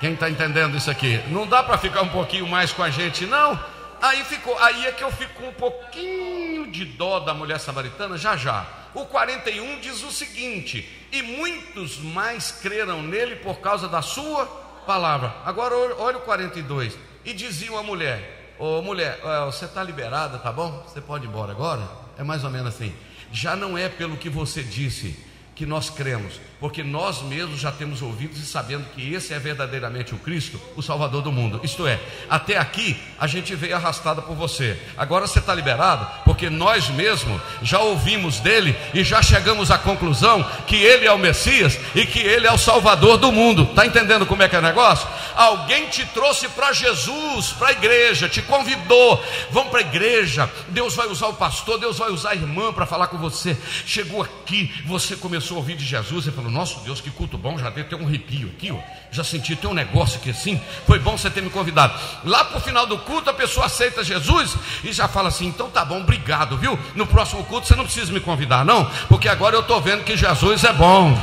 [0.00, 1.20] Quem está entendendo isso aqui?
[1.28, 3.58] Não dá para ficar um pouquinho mais com a gente, não?
[4.00, 6.37] Aí ficou, aí é que eu fico um pouquinho
[6.70, 8.66] de dó da mulher samaritana, já já.
[8.94, 14.46] O 41 diz o seguinte: E muitos mais creram nele por causa da sua
[14.86, 15.34] palavra.
[15.44, 16.96] Agora olha o 42.
[17.24, 20.82] E diziam a mulher: Ô oh, mulher, você está liberada, tá bom?
[20.86, 21.88] Você pode ir embora agora?
[22.16, 22.92] É mais ou menos assim.
[23.30, 25.16] Já não é pelo que você disse
[25.54, 30.14] que nós cremos, porque nós mesmos já temos ouvidos e sabendo que esse é verdadeiramente
[30.14, 31.60] o Cristo, o Salvador do mundo.
[31.62, 34.78] Isto é, até aqui a gente veio arrastada por você.
[34.96, 40.44] Agora você está liberado, porque nós mesmos já ouvimos dele e já chegamos à conclusão
[40.66, 43.62] que ele é o Messias e que ele é o Salvador do mundo.
[43.62, 45.08] Está entendendo como é que é o negócio?
[45.36, 49.22] Alguém te trouxe para Jesus, para a igreja, te convidou.
[49.50, 50.50] Vamos para a igreja.
[50.68, 53.56] Deus vai usar o pastor, Deus vai usar a irmã para falar com você.
[53.86, 57.38] Chegou aqui, você começou a ouvir de Jesus e falou falando, nosso Deus, que culto
[57.38, 58.78] bom, já deu até um arrepio aqui, ó.
[59.10, 61.98] já senti tem um negócio aqui assim, foi bom você ter me convidado.
[62.24, 65.70] Lá para o final do culto, a pessoa aceita Jesus e já fala assim, então
[65.70, 66.78] tá bom, obrigado, viu?
[66.94, 70.16] No próximo culto você não precisa me convidar, não, porque agora eu estou vendo que
[70.16, 71.16] Jesus é bom.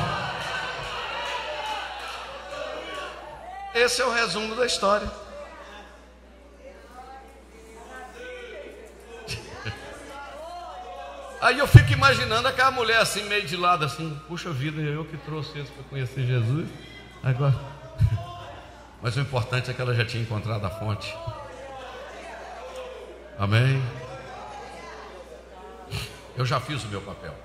[3.73, 5.24] Esse é o resumo da história.
[11.45, 15.15] Aí eu fico imaginando aquela mulher assim, meio de lado, assim, puxa vida, eu que
[15.15, 16.67] trouxe isso para conhecer Jesus.
[17.21, 17.53] Agora.
[18.99, 21.15] Mas o importante é que ela já tinha encontrado a fonte.
[23.37, 23.79] Amém?
[26.35, 27.35] Eu já fiz o meu papel.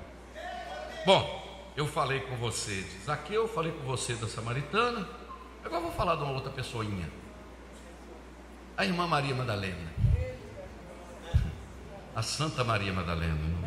[1.05, 5.07] Bom, eu falei com você de Zaqueu, falei com você da Samaritana.
[5.62, 7.11] Agora vou falar de uma outra pessoinha.
[8.78, 9.92] A irmã Maria Madalena.
[12.16, 13.61] A Santa Maria Madalena.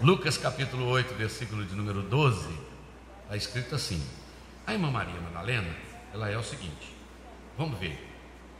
[0.00, 2.48] Lucas capítulo 8, versículo de número 12.
[3.24, 4.00] Está escrito assim:
[4.64, 5.74] A irmã Maria Madalena,
[6.14, 6.94] ela é o seguinte.
[7.56, 7.98] Vamos ver.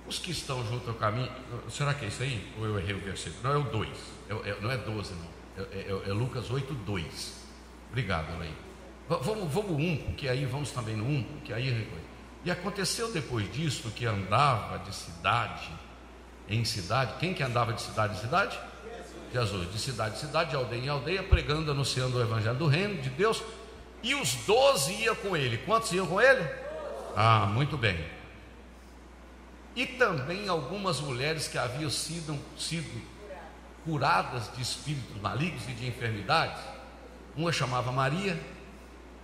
[0.04, 1.30] Os que estão junto ao caminho.
[1.70, 2.52] Será que é isso aí?
[2.58, 3.40] Ou eu errei o versículo?
[3.44, 3.88] Não, é o 2.
[4.28, 5.64] É, é, não é 12, não.
[5.64, 7.44] É, é, é Lucas 8, 2.
[7.88, 8.52] Obrigado, Elaí.
[9.08, 11.88] Vamos, vamos um, porque aí vamos também no um, porque aí.
[12.44, 15.70] E aconteceu depois disso que andava de cidade
[16.48, 17.14] em cidade.
[17.20, 18.58] Quem que andava de cidade em cidade?
[19.32, 19.72] Jesus.
[19.72, 23.10] De cidade em cidade, de aldeia em aldeia, pregando, anunciando o evangelho do reino de
[23.10, 23.42] Deus.
[24.02, 25.58] E os doze iam com ele.
[25.58, 26.46] Quantos iam com ele?
[27.16, 27.98] Ah, muito bem.
[29.74, 33.02] E também algumas mulheres que haviam sido, sido
[33.84, 36.62] curadas de espíritos malignos e de enfermidades.
[37.36, 38.38] Uma chamava Maria,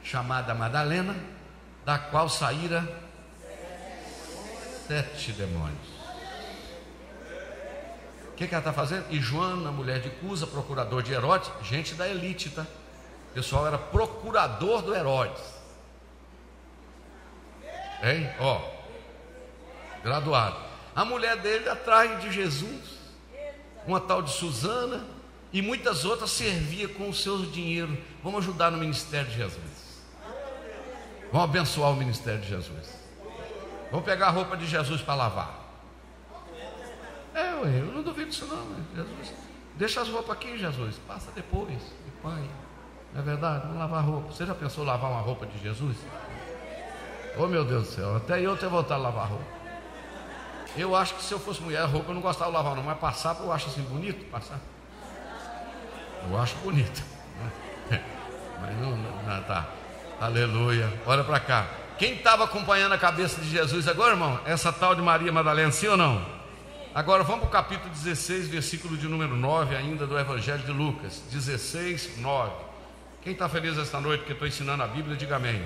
[0.02, 1.16] chamada Madalena,
[1.84, 2.86] da qual saíra
[4.86, 5.93] sete demônios.
[8.34, 9.06] O que, que ela está fazendo?
[9.10, 12.66] E Joana, mulher de Cusa, procurador de Herodes, gente da elite, tá?
[13.30, 15.40] O pessoal era procurador do Herodes.
[18.02, 18.28] Hein?
[18.40, 18.60] Ó,
[20.02, 20.56] graduado.
[20.96, 22.98] A mulher dele atrás de Jesus,
[23.86, 25.04] uma tal de Susana,
[25.52, 27.96] e muitas outras servia com o seu dinheiro.
[28.20, 30.02] Vamos ajudar no ministério de Jesus.
[31.30, 32.98] Vamos abençoar o ministério de Jesus.
[33.92, 35.63] Vamos pegar a roupa de Jesus para lavar.
[37.34, 39.34] É, eu não duvido disso não, Jesus.
[39.76, 41.00] Deixa as roupas aqui, Jesus.
[41.06, 42.44] Passa depois, de pai.
[43.12, 43.62] Não é verdade?
[43.62, 44.32] Vamos lavar roupa.
[44.32, 45.96] Você já pensou lavar uma roupa de Jesus?
[47.36, 49.44] Oh meu Deus do céu, até eu ter voltado a lavar roupa.
[50.76, 52.98] Eu acho que se eu fosse mulher, roupa eu não gostava de lavar, não, mas
[52.98, 54.58] passar eu acho assim bonito, passar.
[56.28, 57.02] Eu acho bonito.
[58.60, 59.68] Mas não, não tá.
[60.18, 60.90] Aleluia.
[61.04, 61.66] Olha para cá.
[61.98, 64.40] Quem estava acompanhando a cabeça de Jesus agora, irmão?
[64.46, 66.33] Essa tal de Maria Madalena, sim ou não?
[66.94, 71.24] Agora vamos para o capítulo 16, versículo de número 9, ainda do Evangelho de Lucas.
[71.28, 72.52] 16, 9.
[73.20, 75.60] Quem está feliz esta noite porque estou ensinando a Bíblia, diga amém.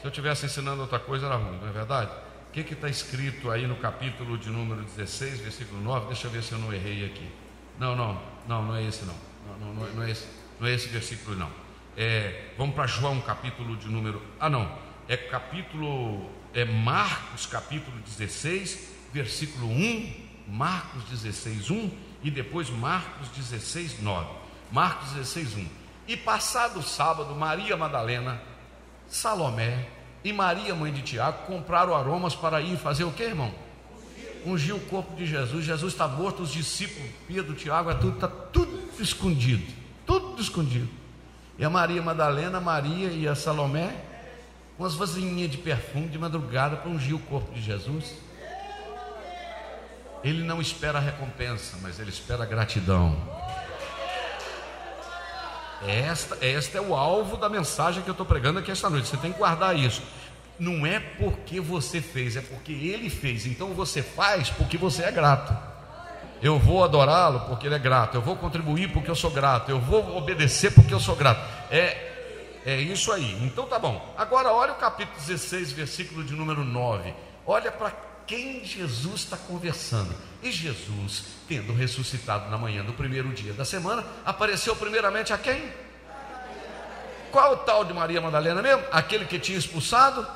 [0.00, 2.10] Se eu estivesse ensinando outra coisa, era ruim, não é verdade?
[2.48, 6.06] O que está escrito aí no capítulo de número 16, versículo 9?
[6.06, 7.30] Deixa eu ver se eu não errei aqui.
[7.78, 9.14] Não, não, não, não é esse não.
[9.46, 10.26] Não, não, não, é, esse,
[10.58, 11.50] não é esse versículo não.
[11.96, 14.20] É, vamos para João, capítulo de número.
[14.40, 14.68] Ah, não.
[15.06, 16.28] É capítulo.
[16.52, 20.26] É Marcos, capítulo 16, versículo 1.
[20.48, 21.90] Marcos 16, 1.
[22.22, 24.28] E depois Marcos 16, 9.
[24.70, 25.66] Marcos 16, 1.
[26.08, 28.40] E passado o sábado, Maria Madalena,
[29.08, 29.88] Salomé
[30.22, 33.52] e Maria, mãe de Tiago, compraram aromas para ir fazer o que, irmão?
[34.44, 35.64] Ungir o corpo de Jesus.
[35.64, 39.66] Jesus está morto, os discípulos, Pedro, Tiago, é tudo, está tudo escondido.
[40.04, 40.88] Tudo escondido.
[41.58, 43.96] E a Maria Madalena, Maria e a Salomé,
[44.78, 48.25] umas vasilhinhas de perfume de madrugada para ungir o corpo de Jesus.
[50.26, 53.16] Ele não espera recompensa, mas ele espera gratidão.
[55.86, 59.06] Esta, esta é o alvo da mensagem que eu estou pregando aqui esta noite.
[59.06, 60.02] Você tem que guardar isso.
[60.58, 63.46] Não é porque você fez, é porque ele fez.
[63.46, 65.56] Então você faz porque você é grato.
[66.42, 68.16] Eu vou adorá-lo porque ele é grato.
[68.16, 69.70] Eu vou contribuir porque eu sou grato.
[69.70, 71.40] Eu vou obedecer porque eu sou grato.
[71.70, 73.44] É, é isso aí.
[73.44, 74.12] Então tá bom.
[74.18, 77.14] Agora olha o capítulo 16, versículo de número 9.
[77.46, 80.14] Olha para quem Jesus está conversando.
[80.42, 85.72] E Jesus, tendo ressuscitado na manhã do primeiro dia da semana, apareceu primeiramente a quem?
[87.30, 88.82] Qual o tal de Maria Madalena mesmo?
[88.90, 90.26] Aquele que tinha expulsado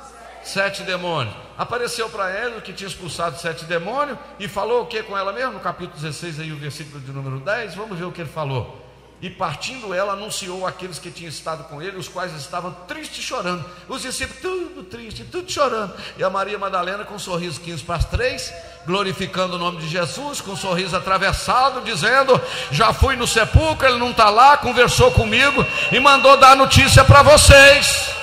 [0.43, 1.35] sete demônios.
[1.57, 5.53] Apareceu para ela que tinha expulsado sete demônios e falou o que com ela mesmo?
[5.53, 8.80] No capítulo 16, aí o versículo de número 10, vamos ver o que ele falou.
[9.21, 13.63] E partindo ela, anunciou aqueles que tinham estado com ele, os quais estavam tristes chorando.
[13.87, 15.93] Os discípulos, tudo triste, tudo chorando.
[16.17, 18.51] E a Maria Madalena, com um sorriso 15 para as 3,
[18.83, 22.41] glorificando o nome de Jesus, com um sorriso atravessado, dizendo:
[22.71, 27.21] Já fui no sepulcro, ele não está lá, conversou comigo e mandou dar notícia para
[27.21, 28.15] vocês.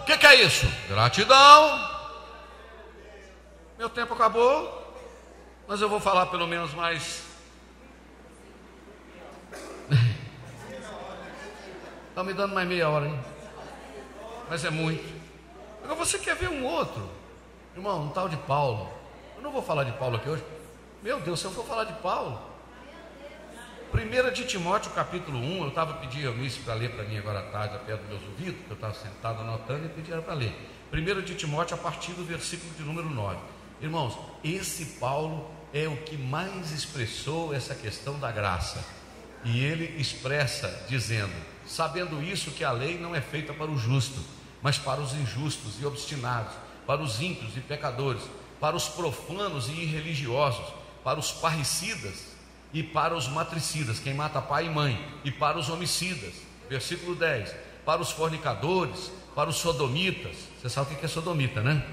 [0.00, 0.66] O que, que é isso?
[0.88, 1.88] Gratidão.
[3.78, 4.92] Meu tempo acabou,
[5.68, 7.25] mas eu vou falar pelo menos mais.
[12.16, 13.20] Está me dando mais meia hora, hein?
[14.48, 15.04] Mas é muito.
[15.84, 17.06] Agora você quer ver um outro?
[17.76, 18.90] Irmão, um tal de Paulo.
[19.36, 20.42] Eu não vou falar de Paulo aqui hoje.
[21.02, 22.40] Meu Deus, se eu for falar de Paulo,
[23.92, 27.40] 1 de Timóteo, capítulo 1, eu estava pedindo a Miss para ler para mim agora
[27.40, 30.54] à tarde, perto dos meus ouvidos, porque eu estava sentado anotando e pedi para ler.
[30.90, 33.36] 1 de Timóteo, a partir do versículo de número 9.
[33.78, 38.82] Irmãos, esse Paulo é o que mais expressou essa questão da graça.
[39.44, 41.34] E ele expressa dizendo:
[41.66, 44.20] sabendo isso que a lei não é feita para o justo,
[44.62, 46.52] mas para os injustos e obstinados,
[46.86, 48.22] para os ímpios e pecadores,
[48.60, 50.66] para os profanos e irreligiosos,
[51.04, 52.34] para os parricidas
[52.72, 56.34] e para os matricidas, quem mata pai e mãe, e para os homicidas.
[56.68, 60.36] Versículo 10: para os fornicadores, para os sodomitas.
[60.60, 61.86] Você sabe o que é sodomita, né?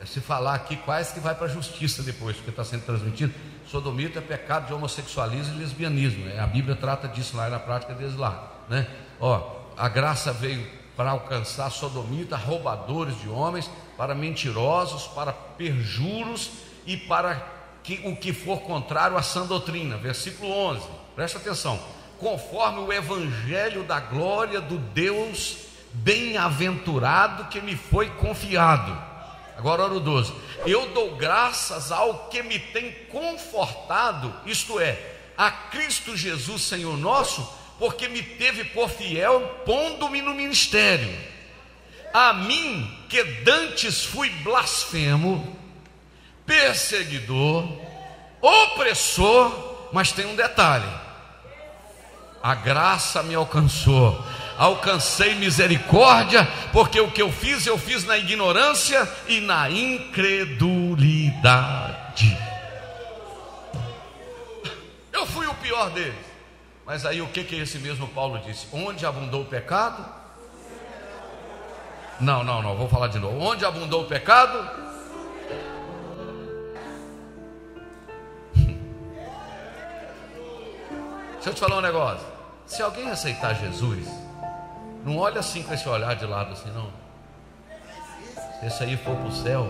[0.00, 3.34] É se falar aqui quase que vai para a justiça depois, porque está sendo transmitido.
[3.70, 6.26] Sodomita é pecado de homossexualismo e lesbianismo.
[6.26, 6.38] Né?
[6.38, 8.52] A Bíblia trata disso lá, na prática deles lá.
[8.68, 8.86] Né?
[9.20, 9.40] Ó,
[9.76, 16.50] a graça veio para alcançar sodomita, roubadores de homens, para mentirosos, para perjuros
[16.86, 17.42] e para
[17.82, 19.96] que, o que for contrário à sã doutrina.
[19.96, 21.78] Versículo 11, presta atenção.
[22.18, 29.13] Conforme o evangelho da glória do Deus bem-aventurado que me foi confiado.
[29.56, 30.32] Agora, o 12.
[30.66, 34.98] Eu dou graças ao que me tem confortado, isto é,
[35.36, 37.46] a Cristo Jesus, Senhor nosso,
[37.78, 41.16] porque me teve por fiel, pondo-me no ministério.
[42.12, 45.58] A mim, que dantes fui blasfemo,
[46.46, 47.68] perseguidor,
[48.40, 50.88] opressor, mas tem um detalhe:
[52.42, 54.22] a graça me alcançou,
[54.58, 62.38] alcancei misericórdia, porque o que eu fiz, eu fiz na ignorância e na incredulidade.
[65.12, 66.14] Eu fui o pior deles.
[66.86, 68.66] Mas aí o que, que esse mesmo Paulo disse?
[68.72, 70.04] Onde abundou o pecado?
[72.20, 73.36] Não, não, não, vou falar de novo.
[73.38, 74.58] Onde abundou o pecado?
[81.34, 82.26] Deixa eu te falar um negócio.
[82.66, 84.23] Se alguém aceitar Jesus,
[85.04, 86.90] não olha assim com esse olhar de lado assim, não.
[88.58, 89.68] Se esse aí for para o céu,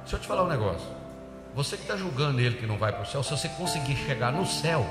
[0.00, 0.88] deixa eu te falar um negócio.
[1.54, 4.32] Você que está julgando ele que não vai para o céu, se você conseguir chegar
[4.32, 4.86] no céu,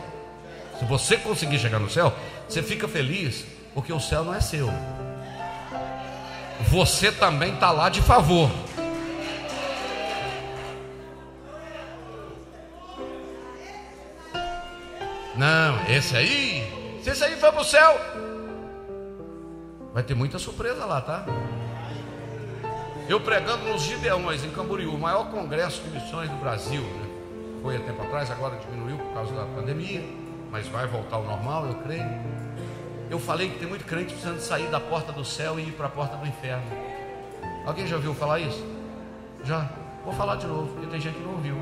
[0.78, 2.14] se você conseguir chegar no céu,
[2.48, 4.70] você fica feliz, porque o céu não é seu.
[6.70, 8.52] Você também está lá de favor.
[15.36, 18.00] Não, esse aí, se esse aí for para o céu,
[19.94, 21.26] vai ter muita surpresa lá, tá?
[23.10, 27.10] Eu pregando nos Gideões, em Camboriú, o maior congresso de missões do Brasil, né?
[27.62, 30.22] foi há tempo atrás, agora diminuiu por causa da pandemia
[30.52, 32.06] mas vai voltar ao normal, eu creio.
[33.10, 35.88] Eu falei que tem muito crente precisando sair da porta do céu e ir para
[35.88, 36.64] a porta do inferno.
[37.66, 38.64] Alguém já ouviu falar isso?
[39.46, 39.70] Já?
[40.04, 41.56] Vou falar de novo, porque tem gente que não ouviu.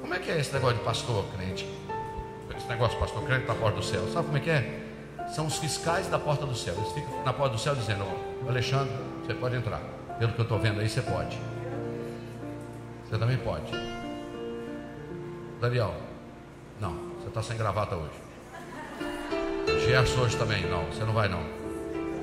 [0.00, 1.68] Como é que é esse negócio de pastor crente?
[2.56, 4.06] Esse negócio de pastor crente na porta do céu.
[4.12, 4.83] Sabe como é que é?
[5.28, 6.74] São os fiscais da porta do céu.
[6.76, 8.92] Eles ficam na porta do céu dizendo: oh, Alexandre,
[9.24, 9.80] você pode entrar.
[10.18, 11.38] Pelo que eu estou vendo aí, você pode.
[13.08, 13.70] Você também pode.
[15.60, 15.94] Daniel,
[16.80, 16.92] não.
[17.20, 18.24] Você está sem gravata hoje.
[19.86, 21.42] Gerson hoje também, não, você não vai não.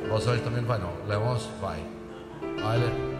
[0.09, 0.91] Rosângela também não vai não.
[1.07, 1.83] Leôncio vai.
[2.63, 3.11] Olha.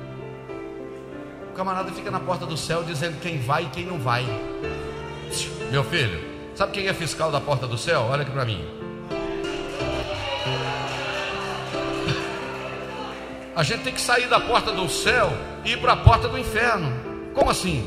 [1.49, 4.25] O camarada fica na porta do céu dizendo quem vai e quem não vai.
[5.71, 6.21] Meu filho,
[6.55, 8.07] sabe quem é fiscal da porta do céu?
[8.09, 8.80] Olha aqui para mim.
[13.61, 15.31] A gente tem que sair da porta do céu
[15.63, 16.91] e ir para a porta do inferno.
[17.31, 17.83] Como assim?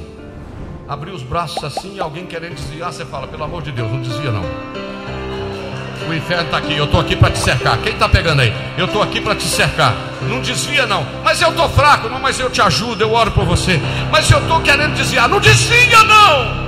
[0.89, 4.01] abrir os braços assim e alguém querendo desviar, você fala, pelo amor de Deus, não
[4.01, 4.45] desvia não.
[6.09, 7.77] O inferno está aqui, eu estou aqui para te cercar.
[7.79, 8.53] Quem está pegando aí?
[8.79, 9.97] Eu estou aqui para te cercar.
[10.23, 11.05] Não desvia não.
[11.25, 13.81] Mas eu estou fraco, não, mas eu te ajudo, eu oro por você.
[14.13, 15.29] Mas eu estou querendo desviar.
[15.29, 16.64] Não desvia não.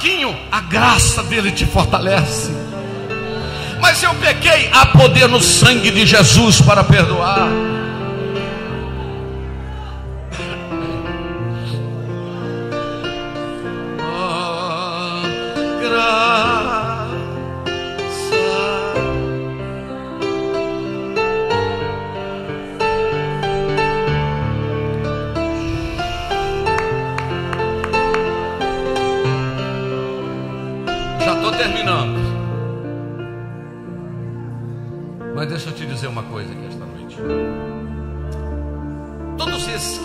[0.00, 0.34] Fraquinho.
[0.50, 2.50] A graça dele te fortalece.
[3.80, 4.70] Mas eu pequei.
[4.72, 7.48] Há poder no sangue de Jesus para perdoar.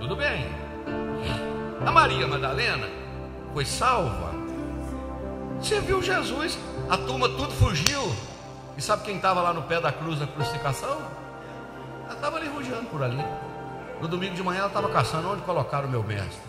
[0.00, 0.46] Tudo bem.
[1.84, 2.88] A Maria Madalena
[3.52, 4.34] foi salva.
[5.58, 8.02] Você viu Jesus, a turma tudo fugiu.
[8.76, 10.98] E sabe quem estava lá no pé da cruz da crucificação?
[12.04, 13.24] Ela estava ali rugiando por ali.
[14.00, 16.42] No domingo de manhã ela estava caçando onde colocar o meu mestre.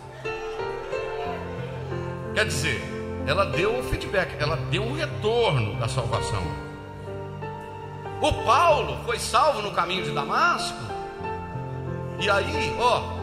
[2.34, 2.80] Quer dizer,
[3.26, 6.42] ela deu o feedback, ela deu o retorno da salvação.
[8.20, 10.78] O Paulo foi salvo no caminho de Damasco.
[12.20, 13.17] E aí, ó,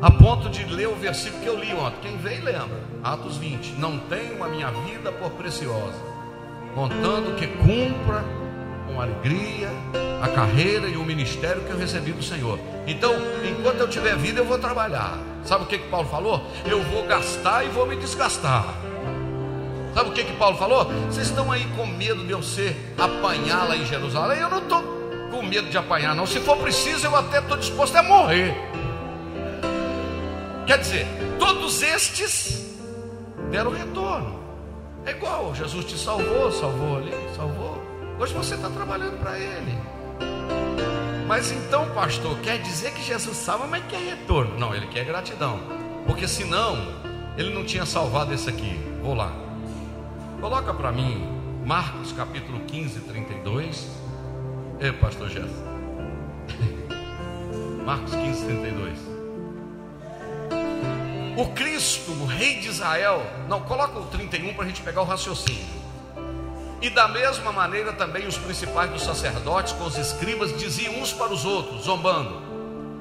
[0.00, 1.98] a ponto de ler o versículo que eu li ontem.
[2.02, 2.82] Quem veio lembra?
[3.02, 3.72] Atos 20.
[3.78, 5.98] Não tenho a minha vida por preciosa,
[6.74, 8.24] contando que cumpra
[8.86, 9.68] com alegria
[10.22, 12.58] a carreira e o ministério que eu recebi do Senhor.
[12.86, 13.14] Então,
[13.48, 15.18] enquanto eu tiver vida, eu vou trabalhar.
[15.44, 16.42] Sabe o que, que Paulo falou?
[16.66, 18.66] Eu vou gastar e vou me desgastar.
[19.94, 20.84] Sabe o que, que Paulo falou?
[21.06, 24.40] Vocês estão aí com medo de eu ser apanhar lá em Jerusalém?
[24.40, 24.82] Eu não estou
[25.30, 26.26] com medo de apanhar, não.
[26.26, 28.54] Se for preciso, eu até estou disposto a morrer.
[30.68, 31.06] Quer dizer,
[31.38, 32.76] todos estes
[33.50, 34.38] deram retorno.
[35.06, 37.82] É igual, Jesus te salvou, salvou ali, salvou.
[38.20, 39.78] Hoje você está trabalhando para Ele.
[41.26, 44.58] Mas então, pastor, quer dizer que Jesus salva, mas quer retorno?
[44.58, 45.58] Não, ele quer gratidão.
[46.06, 46.76] Porque senão,
[47.38, 48.78] ele não tinha salvado esse aqui.
[49.02, 49.32] Vou lá.
[50.38, 51.26] Coloca para mim
[51.64, 53.88] Marcos capítulo 15, 32.
[54.80, 55.68] É, pastor Jéssica.
[57.86, 59.07] Marcos 15, 32.
[61.38, 63.24] O Cristo, o Rei de Israel.
[63.48, 65.64] Não, coloca o 31 para a gente pegar o raciocínio.
[66.82, 71.32] E da mesma maneira também os principais dos sacerdotes com os escribas diziam uns para
[71.32, 72.42] os outros, zombando.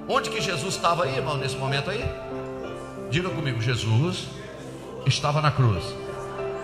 [0.07, 2.05] Onde que Jesus estava aí, irmão, nesse momento aí?
[3.09, 4.27] Diga comigo, Jesus
[5.07, 5.83] estava na cruz.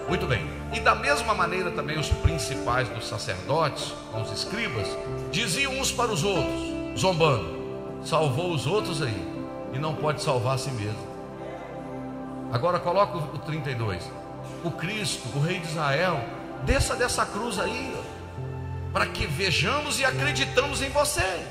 [0.07, 0.47] Muito bem.
[0.73, 4.87] E da mesma maneira também os principais dos sacerdotes, com os escribas,
[5.31, 9.27] diziam uns para os outros, zombando: salvou os outros aí
[9.73, 11.12] e não pode salvar a si mesmo.
[12.53, 14.09] Agora coloca o 32.
[14.63, 16.23] O Cristo, o Rei de Israel,
[16.65, 17.93] Desça dessa cruz aí,
[18.93, 21.45] para que vejamos e acreditamos em vocês.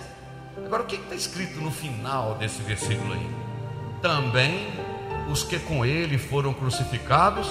[0.64, 3.30] Agora, o que está escrito no final desse versículo aí?
[4.00, 4.72] Também
[5.30, 7.46] os que com ele foram crucificados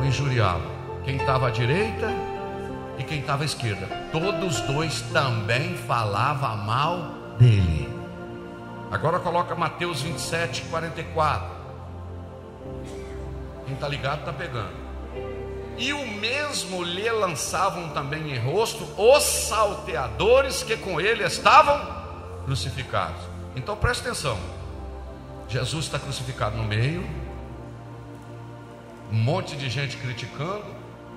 [0.00, 0.70] o injuriavam.
[1.04, 2.08] Quem estava à direita
[2.98, 3.88] e quem estava à esquerda.
[4.12, 7.88] Todos dois também falavam mal dele.
[8.92, 11.61] Agora coloca Mateus 27, 44.
[13.74, 14.92] Está ligado está pegando
[15.82, 22.04] e o mesmo lhe lançavam também em rosto os salteadores que com ele estavam
[22.44, 23.20] crucificados.
[23.56, 24.38] Então preste atenção:
[25.48, 27.04] Jesus está crucificado no meio,
[29.10, 30.64] um monte de gente criticando,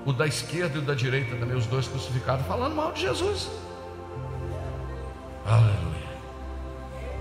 [0.06, 3.50] o da esquerda e o da direita também, os dois crucificados, falando mal de Jesus.
[5.46, 5.96] Aleluia.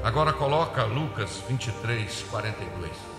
[0.03, 3.14] Agora coloca Lucas 23, 42.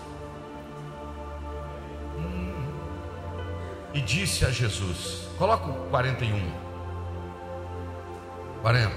[3.96, 6.52] E disse a Jesus: Coloca o 41.
[8.60, 8.94] 40.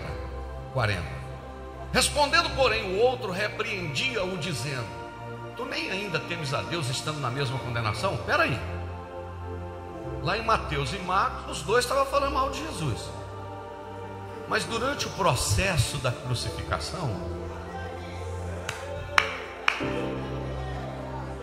[0.74, 1.02] 40.
[1.93, 4.88] Respondendo, porém, o outro repreendia-o, dizendo:
[5.56, 8.16] Tu nem ainda temes a Deus estando na mesma condenação?
[8.16, 8.60] Espera aí.
[10.22, 13.10] Lá em Mateus e Marcos, os dois estavam falando mal de Jesus.
[14.50, 17.10] Mas durante o processo da crucificação,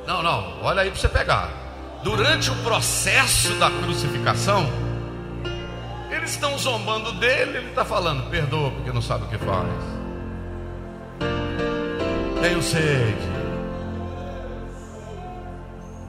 [0.07, 1.65] não, não, olha aí para você pegar
[2.03, 4.66] durante o processo da crucificação,
[6.11, 9.68] eles estão zombando dele, ele está falando, perdoa porque não sabe o que faz.
[12.40, 13.36] Tenho sede.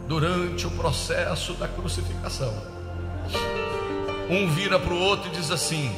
[0.08, 2.54] Durante o processo da crucificação,
[4.30, 5.92] um vira para o outro e diz assim: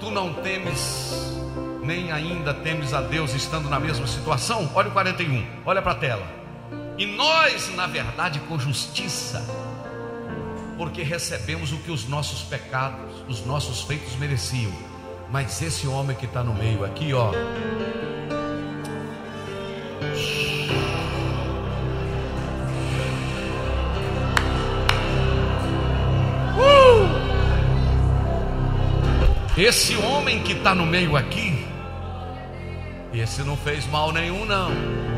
[0.00, 1.40] Tu não temes,
[1.82, 4.68] nem ainda temes a Deus estando na mesma situação?
[4.74, 6.43] Olha o 41, olha para a tela.
[6.96, 9.44] E nós, na verdade, com justiça,
[10.76, 14.72] porque recebemos o que os nossos pecados, os nossos feitos mereciam.
[15.30, 17.32] Mas esse homem que está no meio aqui, ó.
[26.56, 27.08] Uh!
[29.56, 31.66] Esse homem que está no meio aqui,
[33.12, 35.13] esse não fez mal nenhum, não.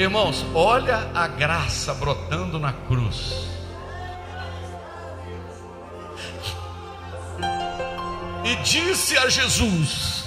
[0.00, 3.50] Irmãos, olha a graça brotando na cruz.
[8.42, 10.24] E disse a Jesus: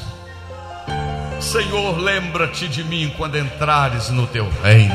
[1.41, 4.93] Senhor, lembra-te de mim quando entrares no teu reino.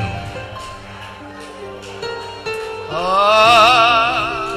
[2.92, 4.54] Ah.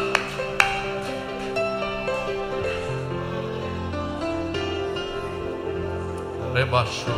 [6.54, 7.16] Rebaixou.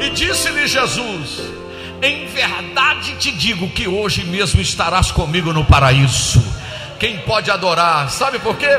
[0.00, 1.65] E disse-lhe Jesus:
[2.02, 6.42] Em verdade te digo que hoje mesmo estarás comigo no paraíso.
[6.98, 8.78] Quem pode adorar, sabe por quê?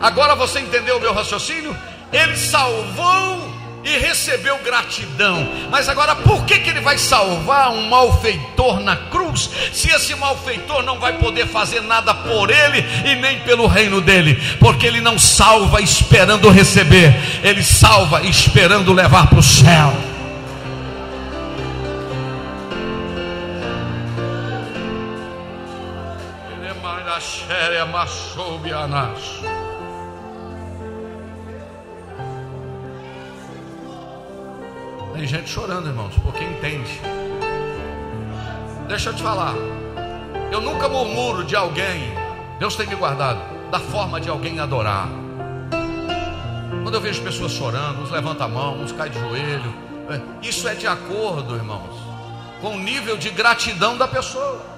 [0.00, 1.76] Agora você entendeu o meu raciocínio?
[2.12, 3.48] Ele salvou
[3.84, 5.48] e recebeu gratidão.
[5.70, 10.82] Mas agora, por que, que ele vai salvar um malfeitor na cruz, se esse malfeitor
[10.82, 14.34] não vai poder fazer nada por ele e nem pelo reino dele?
[14.58, 20.07] Porque ele não salva esperando receber, ele salva esperando levar para o céu.
[27.84, 28.34] Mais
[35.14, 37.00] Tem gente chorando, irmãos, porque entende.
[38.86, 39.54] Deixa eu te falar.
[40.50, 42.14] Eu nunca murmuro de alguém,
[42.58, 45.08] Deus tem me guardado, da forma de alguém adorar.
[46.82, 49.74] Quando eu vejo pessoas chorando, uns levantam a mão, uns caem de joelho.
[50.08, 51.94] É, isso é de acordo, irmãos,
[52.62, 54.77] com o nível de gratidão da pessoa.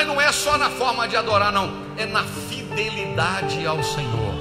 [0.00, 4.34] Mas não é só na forma de adorar, não, é na fidelidade ao Senhor.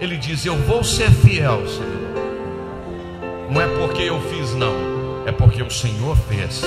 [0.00, 3.50] Ele diz: Eu vou ser fiel, Senhor.
[3.50, 4.72] Não é porque eu fiz, não,
[5.26, 6.62] é porque o Senhor fez.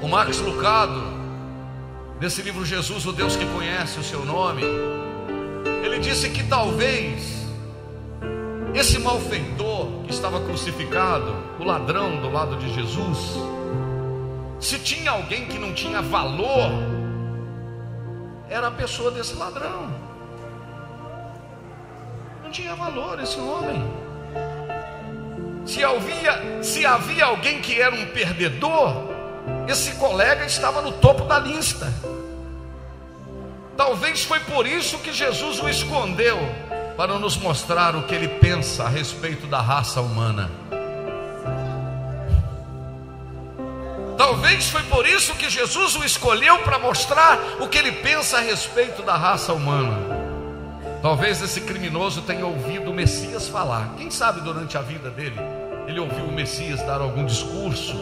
[0.00, 1.02] O Max Lucado,
[2.18, 4.62] nesse livro Jesus, o Deus que conhece o seu nome,
[5.84, 7.41] ele disse que talvez
[8.74, 13.36] esse malfeitor que estava crucificado, o ladrão do lado de Jesus,
[14.58, 16.70] se tinha alguém que não tinha valor,
[18.48, 19.92] era a pessoa desse ladrão.
[22.42, 23.82] Não tinha valor esse homem.
[25.66, 28.94] Se havia, se havia alguém que era um perdedor,
[29.68, 31.92] esse colega estava no topo da lista.
[33.76, 36.38] Talvez foi por isso que Jesus o escondeu,
[36.96, 40.50] para nos mostrar o que ele pensa a respeito da raça humana.
[44.16, 48.40] Talvez foi por isso que Jesus o escolheu para mostrar o que ele pensa a
[48.40, 49.98] respeito da raça humana.
[51.00, 53.94] Talvez esse criminoso tenha ouvido o Messias falar.
[53.96, 55.40] Quem sabe durante a vida dele
[55.86, 57.96] ele ouviu o Messias dar algum discurso.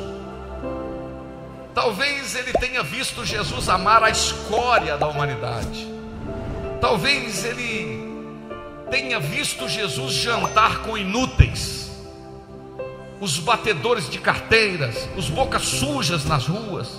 [1.75, 5.89] Talvez ele tenha visto Jesus amar a escória da humanidade.
[6.81, 8.00] Talvez ele
[8.91, 11.91] tenha visto Jesus jantar com inúteis.
[13.21, 16.99] Os batedores de carteiras, os bocas sujas nas ruas,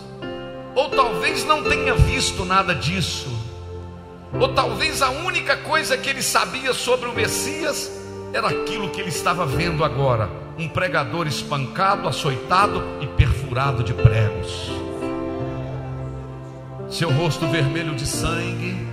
[0.75, 3.29] ou talvez não tenha visto nada disso,
[4.39, 7.91] ou talvez a única coisa que ele sabia sobre o Messias
[8.33, 14.71] era aquilo que ele estava vendo agora: um pregador espancado, açoitado e perfurado de pregos,
[16.89, 18.90] seu rosto vermelho de sangue,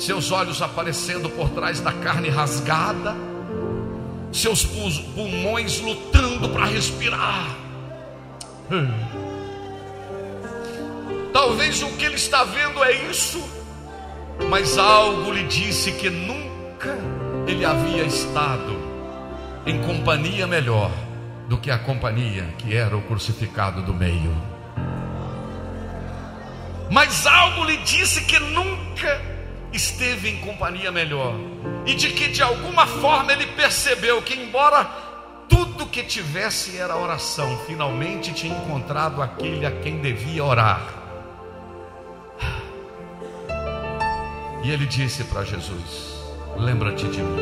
[0.00, 3.14] seus olhos aparecendo por trás da carne rasgada
[4.32, 7.56] seus pulmões lutando para respirar.
[11.32, 13.42] Talvez o que ele está vendo é isso,
[14.48, 16.96] mas algo lhe disse que nunca
[17.46, 18.78] ele havia estado
[19.66, 20.90] em companhia melhor
[21.48, 24.34] do que a companhia que era o crucificado do meio.
[26.90, 29.39] Mas algo lhe disse que nunca
[29.72, 31.34] esteve em companhia melhor,
[31.86, 34.84] e de que de alguma forma ele percebeu que, embora
[35.48, 40.80] tudo que tivesse era oração, finalmente tinha encontrado aquele a quem devia orar.
[44.62, 46.14] E ele disse para Jesus:
[46.56, 47.40] Lembra-te de mim.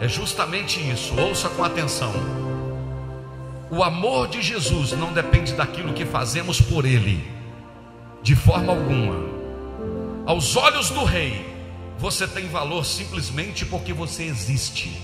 [0.00, 2.12] É justamente isso, ouça com atenção.
[3.70, 7.22] O amor de Jesus não depende daquilo que fazemos por Ele,
[8.22, 9.37] de forma alguma.
[10.28, 11.42] Aos olhos do rei,
[11.98, 15.00] você tem valor simplesmente porque você existe.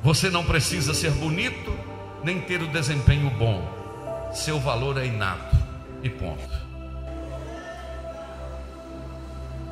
[0.00, 1.76] Você não precisa ser bonito,
[2.22, 4.30] nem ter o desempenho bom.
[4.32, 5.56] Seu valor é inato
[6.04, 6.48] e ponto.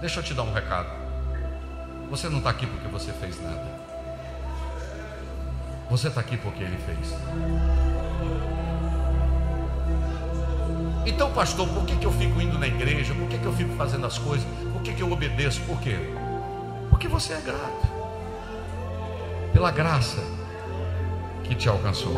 [0.00, 0.90] Deixa eu te dar um recado.
[2.10, 3.68] Você não está aqui porque você fez nada.
[5.88, 7.14] Você está aqui porque ele fez.
[11.06, 13.14] Então, pastor, por que, que eu fico indo na igreja?
[13.14, 14.46] Por que, que eu fico fazendo as coisas?
[14.72, 15.60] Por que, que eu obedeço?
[15.62, 15.96] Por quê?
[16.90, 17.88] Porque você é grato.
[19.52, 20.22] Pela graça
[21.44, 22.14] que te alcançou.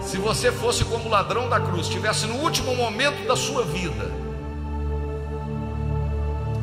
[0.00, 4.10] Se você fosse como ladrão da cruz, estivesse no último momento da sua vida,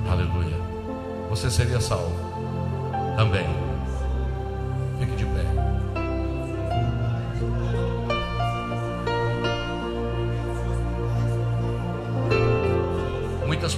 [0.09, 0.55] aleluia,
[1.29, 2.15] você seria salvo
[3.17, 3.62] também.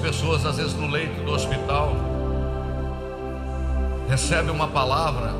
[0.05, 1.95] Pessoas, às vezes, no leito do hospital,
[4.07, 5.31] recebem uma palavra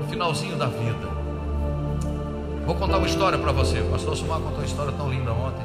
[0.00, 1.06] no finalzinho da vida.
[2.66, 3.78] Vou contar uma história para você.
[3.78, 5.64] O pastor Sumar contou uma história tão linda ontem.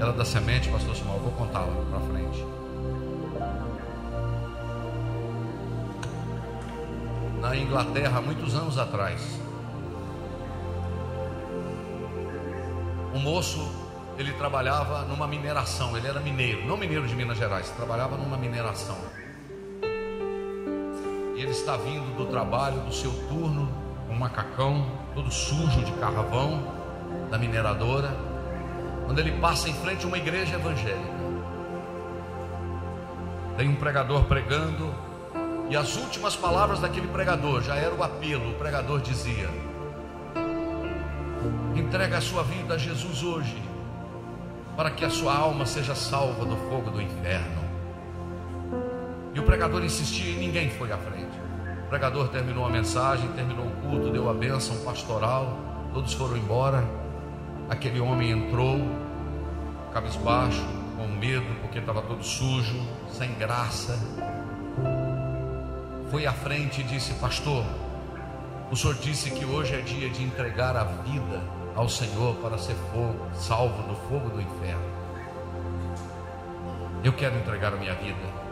[0.00, 1.16] Ela da semente, pastor Sumar.
[1.18, 2.44] Vou contá-la para frente.
[7.40, 9.38] Na Inglaterra, muitos anos atrás,
[13.14, 13.64] um moço,
[14.18, 15.96] ele trabalhava numa mineração.
[15.96, 18.98] Ele era mineiro, não mineiro de Minas Gerais, trabalhava numa mineração.
[21.34, 23.68] E ele está vindo do trabalho, do seu turno,
[24.08, 26.62] um macacão, todo sujo de carvão
[27.30, 28.14] da mineradora,
[29.06, 31.22] quando ele passa em frente a uma igreja evangélica.
[33.56, 34.94] Tem um pregador pregando,
[35.68, 38.50] e as últimas palavras daquele pregador já era o apelo.
[38.50, 39.48] O pregador dizia:
[41.74, 43.56] Entrega a sua vida a Jesus hoje,
[44.76, 47.62] para que a sua alma seja salva do fogo do inferno.
[49.34, 51.38] E o pregador insistia e ninguém foi à frente.
[51.84, 55.58] O pregador terminou a mensagem, terminou o culto, deu a bênção pastoral,
[55.92, 56.84] todos foram embora.
[57.68, 58.78] Aquele homem entrou,
[59.92, 60.64] cabisbaixo,
[60.96, 63.98] com medo, porque estava todo sujo, sem graça.
[66.10, 67.64] Foi à frente e disse: Pastor,
[68.70, 72.74] o senhor disse que hoje é dia de entregar a vida ao Senhor para ser
[72.92, 75.02] fogo, salvo do fogo do inferno.
[77.04, 78.42] Eu quero entregar a minha vida.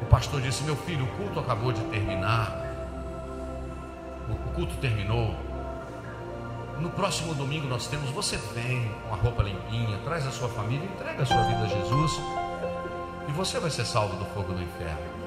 [0.00, 2.60] O pastor disse: Meu filho, o culto acabou de terminar.
[4.28, 5.34] O culto terminou.
[6.78, 8.10] No próximo domingo nós temos.
[8.10, 11.66] Você vem com a roupa limpinha, traz a sua família, entrega a sua vida a
[11.66, 12.20] Jesus.
[13.28, 15.22] E você vai ser salvo do fogo do inferno.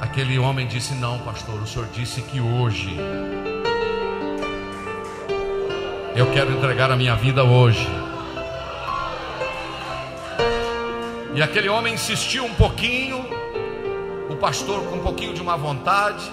[0.00, 2.98] Aquele homem disse: Não, pastor, o senhor disse que hoje.
[6.14, 7.88] Eu quero entregar a minha vida hoje.
[11.34, 13.24] E aquele homem insistiu um pouquinho,
[14.28, 16.30] o pastor, com um pouquinho de má vontade,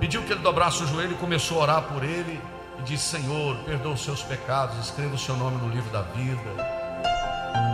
[0.00, 2.40] pediu que ele dobrasse o joelho e começou a orar por ele.
[2.80, 6.76] E disse: Senhor, perdoa os seus pecados, escreva o seu nome no livro da vida.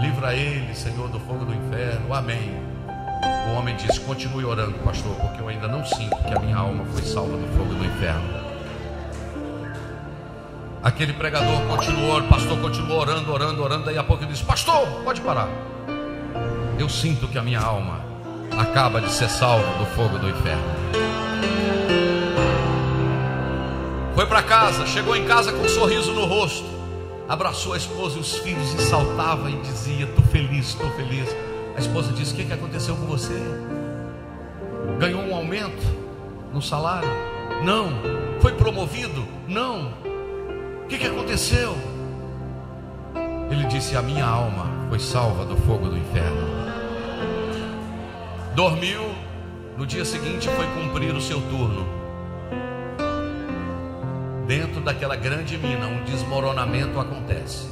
[0.03, 2.13] Livra ele, Senhor, do fogo do inferno.
[2.13, 2.63] Amém.
[3.49, 6.85] O homem disse: Continue orando, pastor, porque eu ainda não sinto que a minha alma
[6.93, 8.42] foi salva do fogo do inferno.
[10.83, 13.85] Aquele pregador continuou, o pastor continuou orando, orando, orando.
[13.85, 15.49] Daí a pouco ele disse: Pastor, pode parar.
[16.77, 18.01] Eu sinto que a minha alma
[18.59, 20.65] acaba de ser salva do fogo do inferno.
[24.17, 26.67] Foi para casa, chegou em casa com um sorriso no rosto,
[27.29, 31.29] abraçou a esposa e os filhos e saltava e dizia: Estou feliz, estou feliz.
[31.77, 33.41] A esposa disse: O que, que aconteceu com você?
[34.99, 35.87] Ganhou um aumento
[36.53, 37.09] no salário?
[37.63, 37.89] Não.
[38.41, 39.25] Foi promovido?
[39.47, 40.12] Não.
[40.93, 41.75] Que, que aconteceu?
[43.51, 46.47] Ele disse: A minha alma foi salva do fogo do inferno.
[48.55, 49.01] Dormiu,
[49.79, 51.87] no dia seguinte foi cumprir o seu turno.
[54.47, 57.71] Dentro daquela grande mina, um desmoronamento acontece.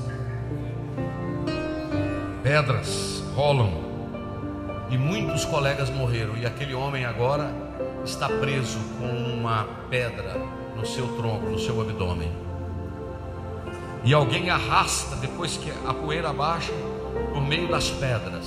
[2.43, 3.85] Pedras rolam
[4.89, 6.39] e muitos colegas morreram.
[6.39, 7.53] E aquele homem agora
[8.03, 10.39] está preso com uma pedra
[10.75, 12.50] no seu tronco, no seu abdômen.
[14.03, 16.73] E alguém arrasta, depois que a poeira baixa,
[17.33, 18.47] por meio das pedras.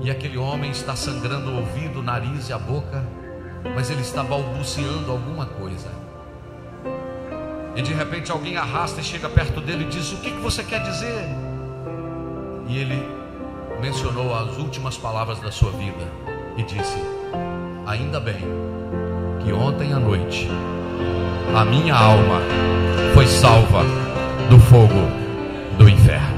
[0.00, 3.04] E aquele homem está sangrando o ouvido, o nariz e a boca,
[3.74, 5.88] mas ele está balbuciando alguma coisa.
[7.76, 10.62] E de repente alguém arrasta e chega perto dele e diz: O que, que você
[10.62, 11.24] quer dizer?
[12.68, 13.02] E ele
[13.80, 16.06] mencionou as últimas palavras da sua vida
[16.56, 16.96] e disse:
[17.86, 18.44] Ainda bem
[19.42, 20.48] que ontem à noite
[21.54, 22.40] a minha alma
[23.14, 23.84] foi salva
[24.48, 25.08] do fogo
[25.78, 26.29] do inferno.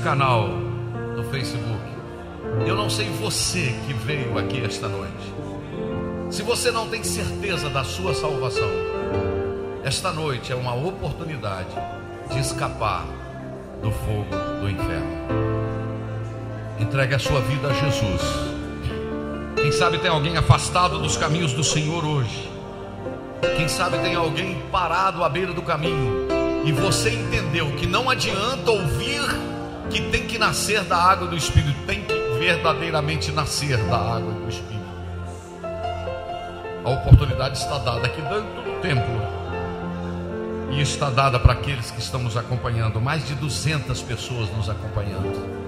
[0.00, 0.48] Canal
[1.14, 1.80] do Facebook.
[2.66, 5.34] Eu não sei você que veio aqui esta noite.
[6.30, 8.68] Se você não tem certeza da sua salvação,
[9.84, 11.74] esta noite é uma oportunidade
[12.30, 13.04] de escapar
[13.82, 15.20] do fogo do inferno.
[16.78, 18.22] Entregue a sua vida a Jesus.
[19.56, 22.50] Quem sabe tem alguém afastado dos caminhos do Senhor hoje.
[23.56, 26.26] Quem sabe tem alguém parado à beira do caminho,
[26.64, 29.49] e você entendeu que não adianta ouvir
[29.90, 34.48] que tem que nascer da água do Espírito, tem que verdadeiramente nascer da água do
[34.48, 34.80] Espírito.
[36.84, 39.40] A oportunidade está dada aqui dentro do templo
[40.70, 45.60] e está dada para aqueles que estão nos acompanhando, mais de 200 pessoas nos acompanhando.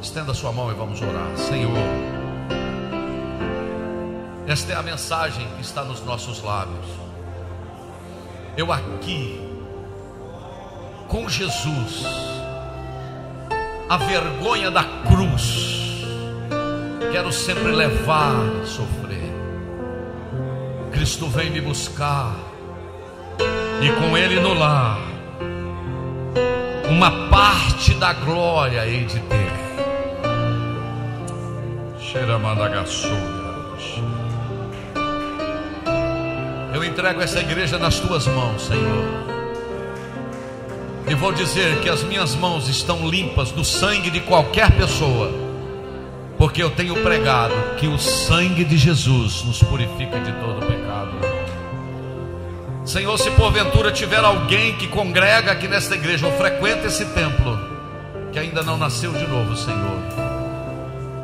[0.00, 1.36] Estenda sua mão e vamos orar.
[1.36, 1.70] Senhor,
[4.46, 6.86] esta é a mensagem que está nos nossos lábios.
[8.56, 9.46] Eu aqui,
[11.06, 12.39] com Jesus,
[13.90, 16.04] a vergonha da cruz,
[17.10, 19.34] quero sempre levar a sofrer.
[20.92, 22.36] Cristo vem me buscar,
[23.82, 25.00] e com Ele no lar,
[26.88, 29.50] uma parte da glória hei de ter.
[36.72, 39.39] Eu entrego essa igreja nas tuas mãos, Senhor.
[41.10, 45.32] E vou dizer que as minhas mãos estão limpas do sangue de qualquer pessoa,
[46.38, 51.10] porque eu tenho pregado que o sangue de Jesus nos purifica de todo pecado.
[52.84, 57.58] Senhor, se porventura tiver alguém que congrega aqui nesta igreja ou frequenta esse templo,
[58.32, 60.30] que ainda não nasceu de novo, Senhor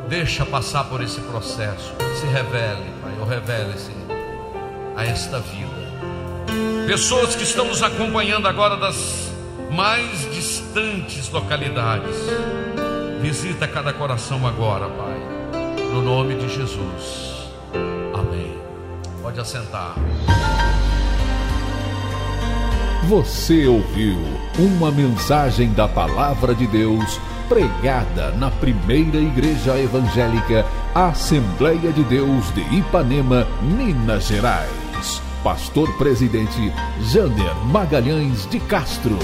[0.09, 1.93] Deixa passar por esse processo.
[2.15, 3.91] Se revele, Pai, ou revele-se
[4.97, 5.87] a esta vida.
[6.87, 9.26] Pessoas que estão nos acompanhando agora das
[9.71, 12.17] mais distantes localidades.
[13.21, 15.21] Visita cada coração agora, Pai.
[15.93, 17.51] No nome de Jesus.
[18.15, 18.57] Amém.
[19.23, 19.95] Pode assentar.
[23.09, 24.19] Você ouviu
[24.59, 32.63] uma mensagem da palavra de Deus pregada na primeira igreja evangélica Assembleia de Deus de
[32.75, 35.23] Ipanema, Minas Gerais.
[35.45, 36.73] Pastor presidente
[37.03, 39.17] Jander Magalhães de Castro.